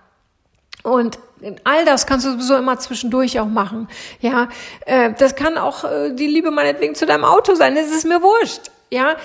Und 0.83 1.19
all 1.63 1.85
das 1.85 2.05
kannst 2.05 2.25
du 2.25 2.31
sowieso 2.31 2.55
immer 2.55 2.79
zwischendurch 2.79 3.39
auch 3.39 3.47
machen. 3.47 3.87
Ja, 4.19 4.49
äh, 4.85 5.13
das 5.17 5.35
kann 5.35 5.57
auch 5.57 5.83
äh, 5.83 6.11
die 6.13 6.27
Liebe 6.27 6.51
meinetwegen 6.51 6.95
zu 6.95 7.05
deinem 7.05 7.23
Auto 7.23 7.53
sein. 7.55 7.75
Das 7.75 7.91
ist 7.91 8.05
mir 8.05 8.21
wurscht 8.21 8.71
ja, 8.91 9.15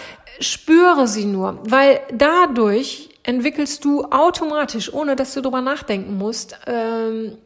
spüre 0.40 1.08
sie 1.08 1.24
nur, 1.24 1.58
weil 1.64 2.00
dadurch 2.12 3.10
entwickelst 3.22 3.84
du 3.84 4.04
automatisch, 4.04 4.92
ohne 4.92 5.16
dass 5.16 5.34
du 5.34 5.40
darüber 5.40 5.60
nachdenken 5.60 6.16
musst, 6.16 6.56
ähm, 6.66 7.38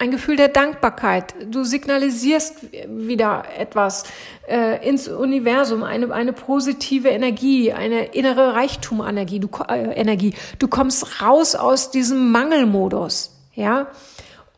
ein 0.00 0.10
Gefühl 0.12 0.36
der 0.36 0.48
Dankbarkeit. 0.48 1.34
Du 1.46 1.64
signalisierst 1.64 2.66
wieder 2.88 3.44
etwas 3.56 4.04
äh, 4.48 4.86
ins 4.88 5.08
Universum, 5.08 5.82
eine, 5.82 6.12
eine 6.12 6.32
positive 6.32 7.08
Energie, 7.08 7.72
eine 7.72 8.06
innere 8.06 8.54
Reichtumenergie. 8.54 9.40
Du, 9.40 9.48
äh, 9.68 9.94
Energie. 9.94 10.34
Du 10.60 10.68
kommst 10.68 11.20
raus 11.20 11.56
aus 11.56 11.90
diesem 11.90 12.30
Mangelmodus. 12.30 13.34
Ja, 13.54 13.88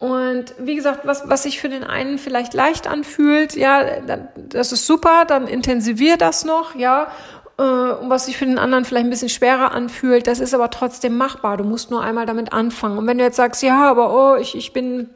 und 0.00 0.54
wie 0.58 0.76
gesagt, 0.76 1.00
was, 1.04 1.28
was 1.28 1.42
sich 1.42 1.60
für 1.60 1.68
den 1.68 1.84
einen 1.84 2.16
vielleicht 2.16 2.54
leicht 2.54 2.88
anfühlt, 2.88 3.54
ja, 3.54 4.00
das 4.34 4.72
ist 4.72 4.86
super, 4.86 5.26
dann 5.26 5.46
intensivier 5.46 6.16
das 6.16 6.46
noch, 6.46 6.74
ja. 6.74 7.12
Äh, 7.58 7.62
und 7.62 8.08
was 8.08 8.24
sich 8.24 8.38
für 8.38 8.46
den 8.46 8.58
anderen 8.58 8.86
vielleicht 8.86 9.06
ein 9.06 9.10
bisschen 9.10 9.28
schwerer 9.28 9.72
anfühlt, 9.72 10.26
das 10.26 10.40
ist 10.40 10.54
aber 10.54 10.70
trotzdem 10.70 11.18
machbar. 11.18 11.58
Du 11.58 11.64
musst 11.64 11.90
nur 11.90 12.02
einmal 12.02 12.24
damit 12.24 12.54
anfangen. 12.54 12.96
Und 12.96 13.06
wenn 13.06 13.18
du 13.18 13.24
jetzt 13.24 13.36
sagst, 13.36 13.62
ja, 13.62 13.90
aber 13.90 14.14
oh, 14.14 14.40
ich, 14.40 14.56
ich 14.56 14.72
bin 14.72 15.10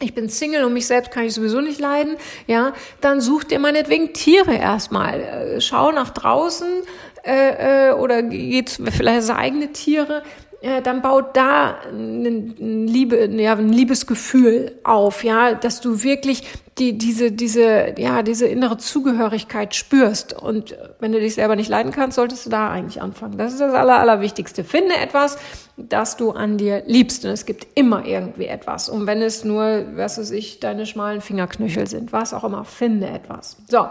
ich 0.00 0.14
bin 0.14 0.28
Single 0.28 0.64
und 0.64 0.72
mich 0.72 0.86
selbst 0.86 1.12
kann 1.12 1.24
ich 1.24 1.34
sowieso 1.34 1.60
nicht 1.60 1.78
leiden, 1.78 2.16
ja, 2.46 2.72
dann 3.00 3.20
such 3.20 3.44
dir 3.44 3.60
meinetwegen 3.60 4.12
Tiere 4.12 4.54
erstmal. 4.54 5.20
Äh, 5.20 5.60
schau 5.60 5.92
nach 5.92 6.10
draußen 6.10 6.82
äh, 7.22 7.90
äh, 7.90 7.92
oder 7.92 8.22
geht 8.22 8.80
vielleicht 8.90 9.30
eigene 9.30 9.72
Tiere, 9.72 10.24
äh, 10.62 10.82
dann 10.82 11.00
baut 11.00 11.36
da 11.36 11.78
ein, 11.90 12.86
Liebe, 12.86 13.26
ja, 13.26 13.54
ein 13.54 13.72
Liebesgefühl 13.72 14.78
auf, 14.84 15.24
ja, 15.24 15.54
dass 15.54 15.80
du 15.80 16.02
wirklich 16.02 16.46
die, 16.78 16.98
diese, 16.98 17.32
diese, 17.32 17.94
ja, 17.96 18.22
diese 18.22 18.46
innere 18.46 18.76
Zugehörigkeit 18.76 19.74
spürst. 19.74 20.34
Und 20.34 20.76
wenn 20.98 21.12
du 21.12 21.20
dich 21.20 21.34
selber 21.34 21.56
nicht 21.56 21.70
leiden 21.70 21.92
kannst, 21.92 22.16
solltest 22.16 22.46
du 22.46 22.50
da 22.50 22.70
eigentlich 22.70 23.00
anfangen. 23.00 23.38
Das 23.38 23.52
ist 23.52 23.60
das 23.60 23.72
Aller, 23.72 24.00
Allerwichtigste. 24.00 24.62
Finde 24.62 24.96
etwas, 24.96 25.38
das 25.78 26.18
du 26.18 26.32
an 26.32 26.58
dir 26.58 26.82
liebst. 26.86 27.24
Und 27.24 27.30
es 27.30 27.46
gibt 27.46 27.66
immer 27.74 28.04
irgendwie 28.04 28.46
etwas. 28.46 28.90
Und 28.90 29.06
wenn 29.06 29.22
es 29.22 29.44
nur, 29.44 29.84
was 29.94 30.18
weiß 30.18 30.30
ich, 30.32 30.60
deine 30.60 30.84
schmalen 30.84 31.22
Fingerknöchel 31.22 31.86
sind, 31.86 32.12
was 32.12 32.34
auch 32.34 32.44
immer, 32.44 32.64
finde 32.64 33.08
etwas. 33.08 33.56
So. 33.68 33.86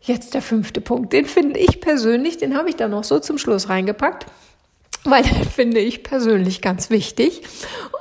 Jetzt 0.00 0.34
der 0.34 0.42
fünfte 0.42 0.80
Punkt. 0.80 1.12
Den 1.12 1.24
finde 1.24 1.58
ich 1.58 1.80
persönlich, 1.80 2.38
den 2.38 2.56
habe 2.56 2.68
ich 2.68 2.76
da 2.76 2.88
noch 2.88 3.04
so 3.04 3.18
zum 3.18 3.38
Schluss 3.38 3.68
reingepackt 3.68 4.26
weil 5.04 5.22
das 5.22 5.54
finde 5.54 5.80
ich 5.80 6.02
persönlich 6.02 6.60
ganz 6.60 6.90
wichtig. 6.90 7.42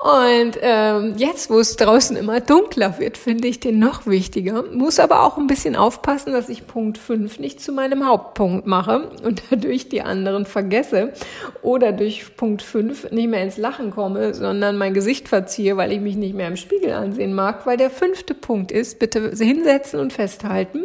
Und 0.04 0.58
ähm, 0.62 1.16
jetzt, 1.18 1.50
wo 1.50 1.60
es 1.60 1.76
draußen 1.76 2.16
immer 2.16 2.40
dunkler 2.40 3.00
wird, 3.00 3.18
finde 3.18 3.48
ich 3.48 3.60
den 3.60 3.80
noch 3.80 4.06
wichtiger. 4.06 4.64
Muss 4.72 5.00
aber 5.00 5.24
auch 5.24 5.38
ein 5.38 5.48
bisschen 5.48 5.76
aufpassen, 5.76 6.34
dass 6.34 6.50
ich 6.50 6.68
Punkt 6.68 6.98
5 6.98 7.40
nicht 7.40 7.62
zu 7.62 7.72
meinem 7.72 8.06
Hauptpunkt 8.06 8.68
mache 8.68 9.10
und 9.24 9.44
dadurch 9.50 9.90
die 9.90 10.02
anderen 10.02 10.46
vergesse 10.46 11.14
oder 11.62 11.92
durch 11.92 12.36
Punkt 12.36 12.62
5 12.62 13.12
nicht 13.12 13.30
mehr 13.30 13.44
ins 13.44 13.58
Lachen 13.58 13.92
komme, 13.92 14.34
sondern 14.34 14.78
mein 14.78 14.94
Gesicht 14.94 15.28
verziehe, 15.28 15.78
weil 15.78 15.92
ich 15.92 16.00
mich 16.00 16.16
nicht 16.16 16.36
mehr 16.36 16.48
im 16.48 16.58
Spiegel 16.58 16.94
ansehen 16.94 17.34
mag. 17.34 17.66
Weil 17.66 17.78
der 17.78 17.90
fünfte 17.90 18.34
Punkt 18.34 18.72
ist, 18.72 19.00
bitte 19.00 19.32
hinsetzen 19.32 20.00
und 20.00 20.14
festhalten. 20.14 20.84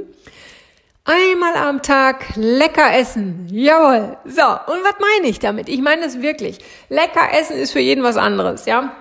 Einmal 1.04 1.56
am 1.56 1.82
Tag 1.82 2.36
lecker 2.36 2.94
essen. 2.94 3.48
Jawohl. 3.50 4.16
So, 4.24 4.42
und 4.42 4.84
was 4.84 4.94
meine 5.00 5.28
ich 5.28 5.40
damit? 5.40 5.68
Ich 5.68 5.80
meine 5.80 6.04
es 6.04 6.22
wirklich. 6.22 6.58
Lecker 6.90 7.28
essen 7.36 7.56
ist 7.56 7.72
für 7.72 7.80
jeden 7.80 8.04
was 8.04 8.16
anderes, 8.16 8.66
ja? 8.66 8.94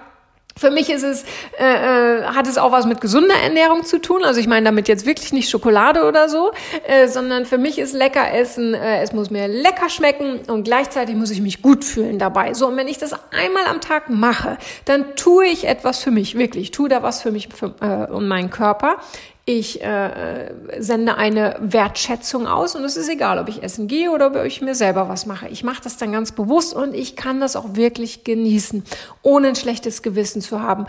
Für 0.58 0.72
mich 0.72 0.90
ist 0.90 1.04
es, 1.04 1.24
äh, 1.60 1.64
äh, 1.64 2.24
hat 2.24 2.48
es 2.48 2.58
auch 2.58 2.72
was 2.72 2.88
mit 2.88 3.02
gesunder 3.02 3.36
Ernährung 3.36 3.86
zu 3.86 4.02
tun. 4.02 4.24
Also 4.24 4.40
ich 4.40 4.48
meine 4.48 4.66
damit 4.66 4.88
jetzt 4.88 5.06
wirklich 5.06 5.32
nicht 5.32 5.50
Schokolade 5.50 6.04
oder 6.04 6.28
so, 6.28 6.52
äh, 6.88 7.08
sondern 7.08 7.46
für 7.46 7.60
mich 7.60 7.78
ist 7.78 7.94
lecker 7.94 8.34
essen, 8.34 8.74
äh, 8.74 9.02
es 9.04 9.14
muss 9.14 9.30
mir 9.30 9.48
lecker 9.48 9.90
schmecken 9.90 10.40
und 10.48 10.64
gleichzeitig 10.64 11.16
muss 11.16 11.30
ich 11.30 11.40
mich 11.40 11.62
gut 11.62 11.86
fühlen 11.86 12.18
dabei. 12.18 12.56
So, 12.56 12.68
und 12.68 12.78
wenn 12.78 12.88
ich 12.88 12.98
das 12.98 13.14
einmal 13.14 13.66
am 13.70 13.80
Tag 13.80 14.10
mache, 14.10 14.58
dann 14.86 15.16
tue 15.16 15.46
ich 15.46 15.68
etwas 15.68 16.00
für 16.00 16.12
mich, 16.12 16.38
wirklich, 16.38 16.72
tue 16.72 16.90
da 16.90 17.04
was 17.04 17.22
für 17.22 17.32
mich 17.32 17.48
für, 17.54 17.76
äh, 17.80 18.12
und 18.12 18.28
meinen 18.28 18.50
Körper. 18.50 18.98
Ich 19.46 19.84
äh, 19.84 20.54
sende 20.78 21.18
eine 21.18 21.56
Wertschätzung 21.60 22.48
aus 22.48 22.76
und 22.76 22.84
es 22.84 22.96
ist 22.96 23.10
egal, 23.10 23.40
ob 23.40 23.50
ich 23.50 23.64
essen 23.64 23.88
gehe 23.88 24.12
oder 24.12 24.28
ob 24.28 24.36
ich 24.46 24.62
mir 24.62 24.76
selber 24.76 25.10
was 25.10 25.26
mache. 25.26 25.48
Ich 25.50 25.64
mache 25.64 25.82
das 25.84 25.98
dann 25.98 26.12
ganz 26.12 26.32
bewusst 26.32 26.76
und 26.76 26.94
ich 26.94 27.16
kann 27.16 27.40
das 27.40 27.56
auch 27.56 27.76
wirklich 27.76 28.24
genießen, 28.24 28.84
ohne 29.24 29.50
ein 29.50 29.56
schlechtes 29.56 30.04
Gewissen 30.04 30.42
zu 30.42 30.62
haben. 30.62 30.86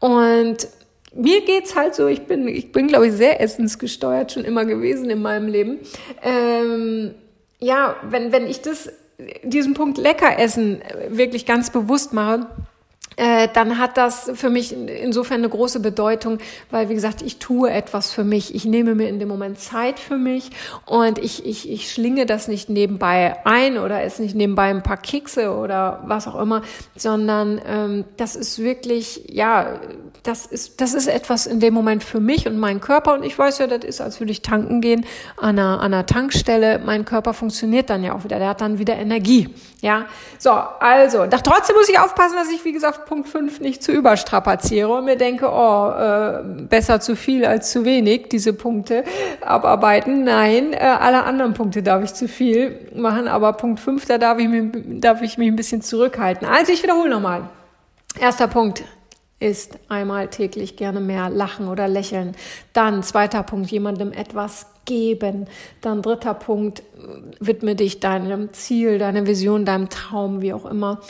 Und 0.00 0.68
mir 1.14 1.40
geht's 1.44 1.76
halt 1.76 1.94
so, 1.94 2.06
ich 2.06 2.26
bin, 2.26 2.46
ich 2.46 2.72
bin, 2.72 2.88
glaube 2.88 3.06
ich, 3.06 3.14
sehr 3.14 3.40
essensgesteuert 3.40 4.32
schon 4.32 4.44
immer 4.44 4.66
gewesen 4.66 5.08
in 5.08 5.22
meinem 5.22 5.48
Leben. 5.48 5.78
Ähm, 6.22 7.14
ja, 7.58 7.96
wenn, 8.02 8.32
wenn 8.32 8.46
ich 8.46 8.60
das, 8.60 8.92
diesen 9.42 9.74
Punkt 9.74 9.96
lecker 9.96 10.38
essen 10.38 10.82
wirklich 11.08 11.46
ganz 11.46 11.70
bewusst 11.70 12.12
mache, 12.12 12.46
dann 13.16 13.78
hat 13.78 13.96
das 13.96 14.30
für 14.34 14.50
mich 14.50 14.72
insofern 14.72 15.38
eine 15.38 15.48
große 15.48 15.80
Bedeutung, 15.80 16.38
weil, 16.70 16.88
wie 16.88 16.94
gesagt, 16.94 17.22
ich 17.22 17.38
tue 17.38 17.70
etwas 17.70 18.12
für 18.12 18.24
mich. 18.24 18.54
Ich 18.54 18.64
nehme 18.64 18.94
mir 18.94 19.08
in 19.08 19.18
dem 19.18 19.28
Moment 19.28 19.58
Zeit 19.58 19.98
für 19.98 20.16
mich 20.16 20.50
und 20.86 21.18
ich, 21.18 21.46
ich, 21.46 21.70
ich 21.70 21.92
schlinge 21.92 22.26
das 22.26 22.48
nicht 22.48 22.68
nebenbei 22.68 23.36
ein 23.44 23.78
oder 23.78 24.02
esse 24.02 24.22
nicht 24.22 24.34
nebenbei 24.34 24.70
ein 24.70 24.82
paar 24.82 24.96
Kekse 24.96 25.54
oder 25.54 26.02
was 26.06 26.26
auch 26.26 26.40
immer, 26.40 26.62
sondern 26.96 27.60
ähm, 27.66 28.04
das 28.16 28.36
ist 28.36 28.58
wirklich, 28.58 29.24
ja, 29.28 29.80
das 30.22 30.46
ist, 30.46 30.80
das 30.80 30.94
ist 30.94 31.06
etwas 31.06 31.46
in 31.46 31.60
dem 31.60 31.74
Moment 31.74 32.02
für 32.02 32.20
mich 32.20 32.46
und 32.46 32.58
meinen 32.58 32.80
Körper. 32.80 33.14
Und 33.14 33.24
ich 33.24 33.38
weiß 33.38 33.58
ja, 33.58 33.66
das 33.66 33.84
ist, 33.84 34.00
als 34.00 34.20
würde 34.20 34.32
ich 34.32 34.42
tanken 34.42 34.80
gehen 34.80 35.06
an 35.36 35.58
einer, 35.58 35.80
an 35.80 35.92
einer 35.92 36.06
Tankstelle. 36.06 36.80
Mein 36.84 37.04
Körper 37.04 37.34
funktioniert 37.34 37.90
dann 37.90 38.02
ja 38.02 38.14
auch 38.14 38.24
wieder. 38.24 38.38
Der 38.38 38.48
hat 38.48 38.60
dann 38.60 38.78
wieder 38.78 38.96
Energie. 38.96 39.54
Ja, 39.82 40.06
so, 40.38 40.50
also, 40.50 41.26
doch 41.26 41.42
trotzdem 41.42 41.76
muss 41.76 41.90
ich 41.90 41.98
aufpassen, 41.98 42.36
dass 42.36 42.50
ich, 42.50 42.64
wie 42.64 42.72
gesagt, 42.72 43.03
Punkt 43.04 43.28
5 43.28 43.60
nicht 43.60 43.82
zu 43.82 43.92
überstrapaziere 43.92 44.88
und 44.88 45.04
mir 45.04 45.16
denke, 45.16 45.48
oh, 45.50 45.90
äh, 45.90 46.42
besser 46.68 47.00
zu 47.00 47.16
viel 47.16 47.44
als 47.44 47.70
zu 47.72 47.84
wenig, 47.84 48.28
diese 48.28 48.52
Punkte 48.52 49.04
abarbeiten. 49.40 50.24
Nein, 50.24 50.72
äh, 50.72 50.78
alle 50.78 51.24
anderen 51.24 51.54
Punkte 51.54 51.82
darf 51.82 52.02
ich 52.02 52.14
zu 52.14 52.28
viel 52.28 52.90
machen, 52.94 53.28
aber 53.28 53.52
Punkt 53.54 53.80
5, 53.80 54.06
da 54.06 54.18
darf 54.18 54.38
ich, 54.38 54.48
mich, 54.48 54.72
darf 55.00 55.22
ich 55.22 55.38
mich 55.38 55.48
ein 55.48 55.56
bisschen 55.56 55.82
zurückhalten. 55.82 56.46
Also 56.46 56.72
ich 56.72 56.82
wiederhole 56.82 57.10
nochmal. 57.10 57.48
Erster 58.20 58.48
Punkt, 58.48 58.84
ist 59.40 59.78
einmal 59.88 60.28
täglich 60.28 60.76
gerne 60.76 61.00
mehr 61.00 61.28
lachen 61.28 61.68
oder 61.68 61.86
lächeln. 61.86 62.34
Dann 62.72 63.02
zweiter 63.02 63.42
Punkt, 63.42 63.70
jemandem 63.70 64.12
etwas 64.12 64.66
geben. 64.84 65.46
Dann 65.80 66.02
dritter 66.02 66.34
Punkt, 66.34 66.82
widme 67.40 67.74
dich 67.74 68.00
deinem 68.00 68.52
Ziel, 68.52 68.98
deiner 68.98 69.26
Vision, 69.26 69.64
deinem 69.64 69.88
Traum, 69.90 70.40
wie 70.40 70.52
auch 70.52 70.64
immer. 70.64 71.00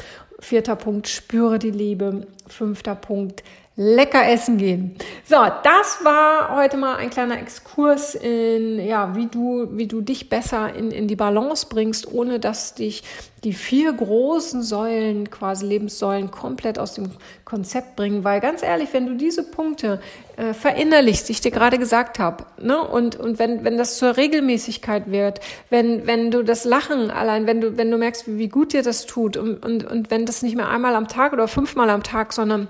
Vierter 0.44 0.76
Punkt, 0.76 1.08
spüre 1.08 1.58
die 1.58 1.70
Liebe. 1.70 2.26
Fünfter 2.46 2.94
Punkt, 2.94 3.42
lecker 3.76 4.28
essen 4.28 4.56
gehen. 4.56 4.96
So, 5.24 5.36
das 5.64 6.04
war 6.04 6.54
heute 6.54 6.76
mal 6.76 6.96
ein 6.96 7.10
kleiner 7.10 7.40
Exkurs 7.40 8.14
in, 8.14 8.78
ja, 8.78 9.16
wie 9.16 9.26
du, 9.26 9.68
wie 9.72 9.88
du 9.88 10.00
dich 10.00 10.28
besser 10.28 10.72
in, 10.74 10.90
in 10.92 11.08
die 11.08 11.16
Balance 11.16 11.66
bringst, 11.68 12.12
ohne 12.12 12.38
dass 12.38 12.74
dich 12.74 13.02
die 13.42 13.52
vier 13.52 13.92
großen 13.92 14.62
Säulen, 14.62 15.28
quasi 15.28 15.66
Lebenssäulen, 15.66 16.30
komplett 16.30 16.78
aus 16.78 16.94
dem 16.94 17.10
Konzept 17.44 17.94
bringen. 17.94 18.24
Weil 18.24 18.40
ganz 18.40 18.62
ehrlich, 18.62 18.88
wenn 18.92 19.06
du 19.06 19.16
diese 19.16 19.42
Punkte 19.42 20.00
äh, 20.36 20.54
verinnerlichst, 20.54 21.28
die 21.28 21.32
ich 21.32 21.40
dir 21.42 21.50
gerade 21.50 21.78
gesagt 21.78 22.18
habe, 22.18 22.46
ne, 22.60 22.80
und, 22.80 23.16
und 23.16 23.38
wenn, 23.38 23.62
wenn 23.64 23.76
das 23.76 23.98
zur 23.98 24.16
Regelmäßigkeit 24.16 25.10
wird, 25.10 25.40
wenn, 25.68 26.06
wenn 26.06 26.30
du 26.30 26.42
das 26.42 26.64
Lachen 26.64 27.10
allein, 27.10 27.46
wenn 27.46 27.60
du, 27.60 27.76
wenn 27.76 27.90
du 27.90 27.98
merkst, 27.98 28.26
wie, 28.26 28.38
wie 28.38 28.48
gut 28.48 28.72
dir 28.72 28.82
das 28.82 29.04
tut 29.04 29.36
und, 29.36 29.64
und, 29.64 29.84
und 29.84 30.10
wenn 30.10 30.24
das 30.24 30.42
nicht 30.42 30.56
mehr 30.56 30.70
einmal 30.70 30.94
am 30.94 31.08
Tag 31.08 31.34
oder 31.34 31.46
fünfmal 31.46 31.90
am 31.90 32.02
Tag, 32.02 32.32
sondern 32.34 32.68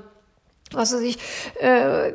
was 0.72 0.92
weiß 0.92 1.02
ich, 1.02 1.18
äh, 1.60 2.12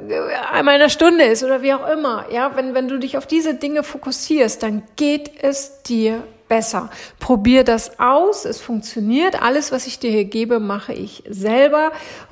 einmal 0.52 0.76
in 0.76 0.82
der 0.82 0.90
Stunde 0.90 1.24
ist 1.24 1.44
oder 1.44 1.62
wie 1.62 1.74
auch 1.74 1.88
immer. 1.90 2.26
Ja, 2.32 2.56
wenn, 2.56 2.74
wenn 2.74 2.88
du 2.88 2.98
dich 2.98 3.18
auf 3.18 3.26
diese 3.26 3.54
Dinge 3.54 3.84
fokussierst, 3.84 4.62
dann 4.64 4.84
geht 4.96 5.32
es 5.42 5.82
dir 5.84 6.24
besser. 6.48 6.90
Probier 7.20 7.64
das 7.64 8.00
aus, 8.00 8.46
es 8.46 8.60
funktioniert. 8.60 9.42
Alles, 9.42 9.72
was 9.72 9.88
ich 9.88 10.00
dir 10.00 10.12
hier 10.12 10.26
gebe, 10.26 10.60
mache 10.60 10.94
ich 10.94 11.24
selber. 11.30 11.92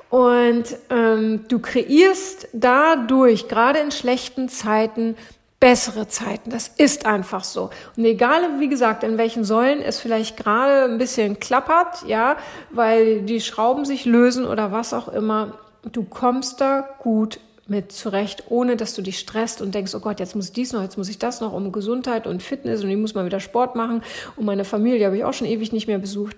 Und 0.10 0.64
ähm, 0.90 1.46
du 1.48 1.60
kreierst 1.60 2.48
dadurch, 2.54 3.48
gerade 3.48 3.80
in 3.80 3.92
schlechten 3.92 4.50
Zeiten, 4.50 5.16
bessere 5.60 6.08
Zeiten. 6.08 6.50
Das 6.52 6.68
ist 6.68 7.06
einfach 7.06 7.44
so. 7.44 7.72
Und 7.96 8.06
egal, 8.06 8.60
wie 8.60 8.70
gesagt, 8.70 9.04
in 9.04 9.18
welchen 9.18 9.44
Säulen 9.44 9.82
es 9.82 10.00
vielleicht 10.00 10.38
gerade 10.38 10.92
ein 10.92 10.98
bisschen 10.98 11.40
klappert, 11.40 12.04
ja, 12.06 12.38
weil 12.70 13.22
die 13.22 13.42
Schrauben 13.42 13.86
sich 13.86 14.06
lösen 14.06 14.46
oder 14.46 14.72
was 14.72 14.94
auch 14.94 15.08
immer, 15.08 15.58
du 15.92 16.04
kommst 16.04 16.62
da 16.62 16.88
gut 17.00 17.40
mit 17.68 17.92
zurecht, 17.92 18.46
ohne 18.50 18.78
dass 18.78 18.94
du 18.94 19.02
dich 19.02 19.20
stresst 19.20 19.62
und 19.62 19.76
denkst, 19.76 19.94
oh 19.94 20.00
Gott, 20.00 20.20
jetzt 20.20 20.36
muss 20.36 20.48
ich 20.48 20.54
dies 20.54 20.74
noch, 20.74 20.82
jetzt 20.82 20.98
muss 20.98 21.10
ich 21.10 21.20
das 21.20 21.42
noch 21.42 21.54
um 21.54 21.72
Gesundheit 21.72 22.28
und 22.28 22.42
Fitness 22.42 22.84
und 22.84 22.90
ich 22.90 22.98
muss 22.98 23.14
mal 23.14 23.26
wieder 23.26 23.40
Sport 23.40 23.76
machen 23.76 24.04
und 24.36 24.46
meine 24.46 24.64
Familie 24.64 25.06
habe 25.06 25.18
ich 25.18 25.26
auch 25.26 25.34
schon 25.34 25.48
ewig 25.48 25.74
nicht 25.74 25.88
mehr 25.88 26.00
besucht. 26.00 26.38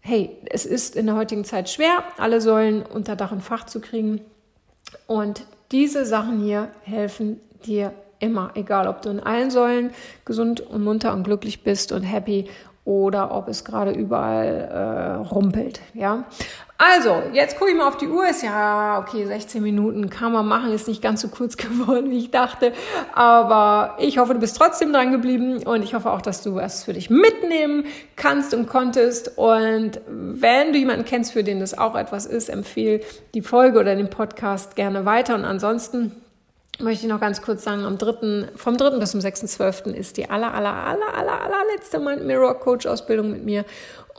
Hey, 0.00 0.30
es 0.46 0.64
ist 0.64 0.96
in 0.96 1.06
der 1.06 1.16
heutigen 1.16 1.44
Zeit 1.44 1.68
schwer, 1.68 2.04
alle 2.16 2.40
Säulen 2.40 2.82
unter 2.82 3.16
Dach 3.16 3.32
und 3.32 3.42
Fach 3.42 3.66
zu 3.66 3.80
kriegen 3.80 4.22
und 5.06 5.44
diese 5.70 6.06
Sachen 6.06 6.40
hier 6.42 6.70
helfen 6.82 7.40
dir 7.66 7.92
immer, 8.18 8.50
egal 8.54 8.88
ob 8.88 9.02
du 9.02 9.10
in 9.10 9.20
allen 9.20 9.50
Säulen 9.50 9.90
gesund 10.24 10.60
und 10.60 10.82
munter 10.82 11.12
und 11.12 11.24
glücklich 11.24 11.62
bist 11.62 11.92
und 11.92 12.02
happy 12.02 12.48
oder 12.84 13.34
ob 13.34 13.48
es 13.48 13.64
gerade 13.64 13.92
überall 13.92 14.68
äh, 15.24 15.28
rumpelt, 15.28 15.80
ja. 15.94 16.24
Also, 16.76 17.22
jetzt 17.32 17.56
gucke 17.56 17.70
ich 17.70 17.76
mal 17.76 17.86
auf 17.86 17.96
die 17.96 18.08
Uhr. 18.08 18.28
Ist 18.28 18.42
ja, 18.42 18.98
okay, 18.98 19.24
16 19.24 19.62
Minuten 19.62 20.10
kann 20.10 20.32
man 20.32 20.46
machen. 20.46 20.72
Ist 20.72 20.88
nicht 20.88 21.00
ganz 21.00 21.20
so 21.20 21.28
kurz 21.28 21.56
geworden, 21.56 22.10
wie 22.10 22.18
ich 22.18 22.30
dachte. 22.30 22.72
Aber 23.14 23.96
ich 24.00 24.18
hoffe, 24.18 24.34
du 24.34 24.40
bist 24.40 24.56
trotzdem 24.56 24.92
dran 24.92 25.12
geblieben. 25.12 25.62
Und 25.62 25.82
ich 25.82 25.94
hoffe 25.94 26.10
auch, 26.10 26.20
dass 26.20 26.42
du 26.42 26.56
was 26.56 26.84
für 26.84 26.92
dich 26.92 27.10
mitnehmen 27.10 27.86
kannst 28.16 28.54
und 28.54 28.66
konntest. 28.66 29.38
Und 29.38 30.00
wenn 30.08 30.72
du 30.72 30.78
jemanden 30.78 31.04
kennst, 31.04 31.32
für 31.32 31.44
den 31.44 31.60
das 31.60 31.78
auch 31.78 31.94
etwas 31.94 32.26
ist, 32.26 32.50
empfehle 32.50 33.00
die 33.34 33.42
Folge 33.42 33.78
oder 33.78 33.94
den 33.94 34.10
Podcast 34.10 34.74
gerne 34.74 35.04
weiter. 35.06 35.36
Und 35.36 35.44
ansonsten 35.44 36.23
möchte 36.80 37.06
ich 37.06 37.12
noch 37.12 37.20
ganz 37.20 37.42
kurz 37.42 37.64
sagen, 37.64 37.84
am 37.84 37.98
3., 37.98 38.48
vom 38.56 38.76
3. 38.76 38.98
bis 38.98 39.12
zum 39.12 39.20
6.12. 39.20 39.92
ist 39.92 40.16
die 40.16 40.28
aller, 40.28 40.52
aller, 40.52 40.72
aller, 40.72 41.14
aller, 41.14 41.40
allerletzte 41.40 41.98
Mind 41.98 42.24
Mirror 42.24 42.58
Coach 42.60 42.86
Ausbildung 42.86 43.30
mit 43.30 43.44
mir. 43.44 43.64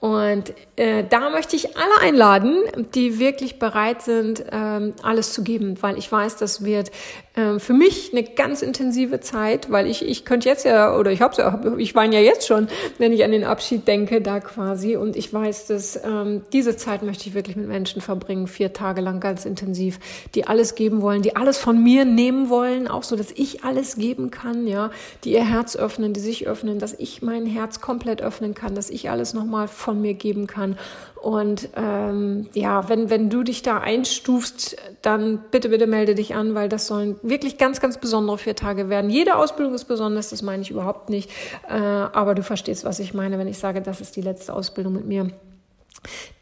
Und 0.02 0.54
äh, 0.76 1.06
da 1.10 1.30
möchte 1.30 1.56
ich 1.56 1.78
alle 1.78 2.02
einladen, 2.02 2.64
die 2.94 3.18
wirklich 3.18 3.60
bereit 3.60 4.02
sind, 4.02 4.44
ähm, 4.52 4.94
alles 5.02 5.32
zu 5.32 5.42
geben, 5.42 5.82
weil 5.82 5.98
ich 5.98 6.12
weiß, 6.12 6.36
das 6.36 6.66
wird 6.66 6.92
ähm, 7.38 7.60
für 7.60 7.74
mich 7.74 8.12
eine 8.12 8.24
ganz 8.24 8.62
intensive 8.62 9.20
Zeit, 9.20 9.72
weil 9.72 9.88
ich 9.88 10.06
ich 10.06 10.26
könnte 10.26 10.48
jetzt 10.48 10.66
ja 10.66 10.98
oder 10.98 11.12
ich 11.12 11.22
habe 11.22 11.36
ja 11.38 11.78
ich 11.78 11.96
weine 11.96 12.16
ja 12.16 12.22
jetzt 12.22 12.48
schon, 12.48 12.68
wenn 12.98 13.12
ich 13.14 13.24
an 13.24 13.32
den 13.32 13.44
Abschied 13.44 13.88
denke, 13.88 14.22
da 14.22 14.40
quasi. 14.40 14.96
Und 14.96 15.16
ich 15.16 15.34
weiß, 15.34 15.68
dass 15.68 16.02
ähm, 16.04 16.44
diese 16.54 16.78
Zeit 16.78 17.04
möchte 17.04 17.28
ich 17.28 17.36
wirklich 17.36 17.56
mit 17.56 17.68
Menschen 17.68 18.02
verbringen, 18.02 18.48
vier 18.48 18.74
Tage 18.74 19.02
lang 19.02 19.20
ganz 19.20 19.46
intensiv, 19.46 20.00
die 20.34 20.48
alles 20.48 20.76
geben 20.76 21.02
wollen, 21.02 21.22
die 21.22 21.36
alles 21.36 21.58
von 21.58 21.82
mir 21.82 22.06
nehmen 22.06 22.50
wollen, 22.50 22.88
auch 22.88 23.04
so, 23.04 23.16
dass 23.16 23.32
ich 23.32 23.64
alles 23.64 23.96
geben 23.96 24.32
kann, 24.32 24.68
ja, 24.68 24.92
die 25.24 25.34
ihr 25.34 25.46
Herz 25.46 25.76
öffnen, 25.76 26.14
die 26.14 26.20
sich 26.20 26.48
öffnen, 26.48 26.80
dass 26.80 26.94
ich 26.94 27.22
mein 27.22 27.46
Herz 27.46 27.82
komplett 27.82 28.22
öffnen 28.22 28.54
kann, 28.54 28.76
dass 28.76 28.90
ich 28.90 29.10
alles 29.10 29.34
nochmal 29.34 29.68
von 29.86 30.02
mir 30.02 30.16
geben 30.16 30.48
kann. 30.48 30.78
Und 31.22 31.70
ähm, 31.76 32.48
ja, 32.54 32.90
wenn, 32.90 33.10
wenn 33.10 33.30
du 33.30 33.44
dich 33.44 33.62
da 33.62 33.80
einstufst, 33.80 34.78
dann 35.02 35.44
bitte, 35.50 35.70
bitte 35.70 35.88
melde 35.88 36.14
dich 36.14 36.36
an, 36.36 36.54
weil 36.54 36.70
das 36.70 36.88
sollen 36.88 37.16
wirklich 37.24 37.58
ganz, 37.58 37.80
ganz 37.80 38.00
besondere 38.00 38.38
vier 38.38 38.56
Tage 38.56 38.90
werden. 38.90 39.10
Jede 39.10 39.36
Ausbildung 39.36 39.74
ist 39.74 39.86
besonders, 39.86 40.30
das 40.30 40.42
meine 40.42 40.62
ich 40.62 40.70
überhaupt 40.70 41.10
nicht. 41.10 41.32
Äh, 41.68 41.74
aber 41.74 42.36
du 42.36 42.44
verstehst, 42.44 42.86
was 42.86 43.00
ich 43.00 43.14
meine, 43.14 43.40
wenn 43.40 43.48
ich 43.48 43.58
sage, 43.58 43.82
das 43.82 44.02
ist 44.02 44.16
die 44.16 44.22
letzte 44.22 44.54
Ausbildung 44.54 44.94
mit 44.94 45.06
mir 45.06 45.32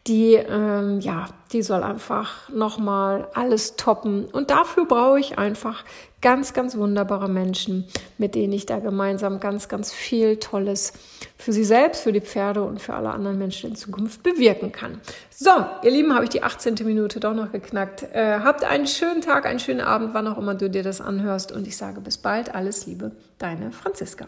die, 0.08 0.34
ähm, 0.34 1.00
ja, 1.00 1.28
die 1.54 1.62
soll 1.62 1.82
einfach 1.82 2.50
nochmal 2.50 3.28
alles 3.34 3.78
toppen. 3.78 4.26
Und 4.26 4.50
dafür 4.50 4.86
brauche 4.86 5.20
ich 5.20 5.38
einfach 5.38 5.86
ganz, 6.22 6.54
ganz 6.54 6.76
wunderbare 6.76 7.30
Menschen, 7.30 7.86
mit 8.18 8.36
denen 8.36 8.52
ich 8.52 8.66
da 8.66 8.80
gemeinsam 8.80 9.40
ganz, 9.40 9.70
ganz 9.70 9.94
viel 9.94 10.38
Tolles 10.38 10.94
für 11.38 11.54
sie 11.54 11.64
selbst, 11.64 12.04
für 12.04 12.12
die 12.12 12.22
Pferde 12.22 12.64
und 12.64 12.82
für 12.82 12.94
alle 12.96 13.12
anderen 13.12 13.38
Menschen 13.38 13.72
in 13.72 13.76
Zukunft 13.76 14.24
bewirken 14.24 14.72
kann. 14.74 15.00
So, 15.30 15.52
ihr 15.84 15.92
Lieben, 15.92 16.14
habe 16.14 16.26
ich 16.26 16.30
die 16.30 16.44
18. 16.44 16.76
Minute 16.84 17.20
doch 17.20 17.34
noch 17.34 17.52
geknackt. 17.52 18.04
Äh, 18.14 18.40
habt 18.40 18.66
einen 18.66 18.88
schönen 18.88 19.22
Tag, 19.22 19.46
einen 19.46 19.60
schönen 19.60 19.82
Abend, 19.82 20.14
wann 20.14 20.28
auch 20.28 20.38
immer 20.38 20.56
du 20.56 20.70
dir 20.70 20.84
das 20.84 21.00
anhörst. 21.00 21.54
Und 21.54 21.66
ich 21.66 21.78
sage 21.78 22.02
bis 22.02 22.18
bald. 22.18 22.54
Alles 22.54 22.86
Liebe, 22.88 23.12
deine 23.38 23.72
Franziska. 23.72 24.28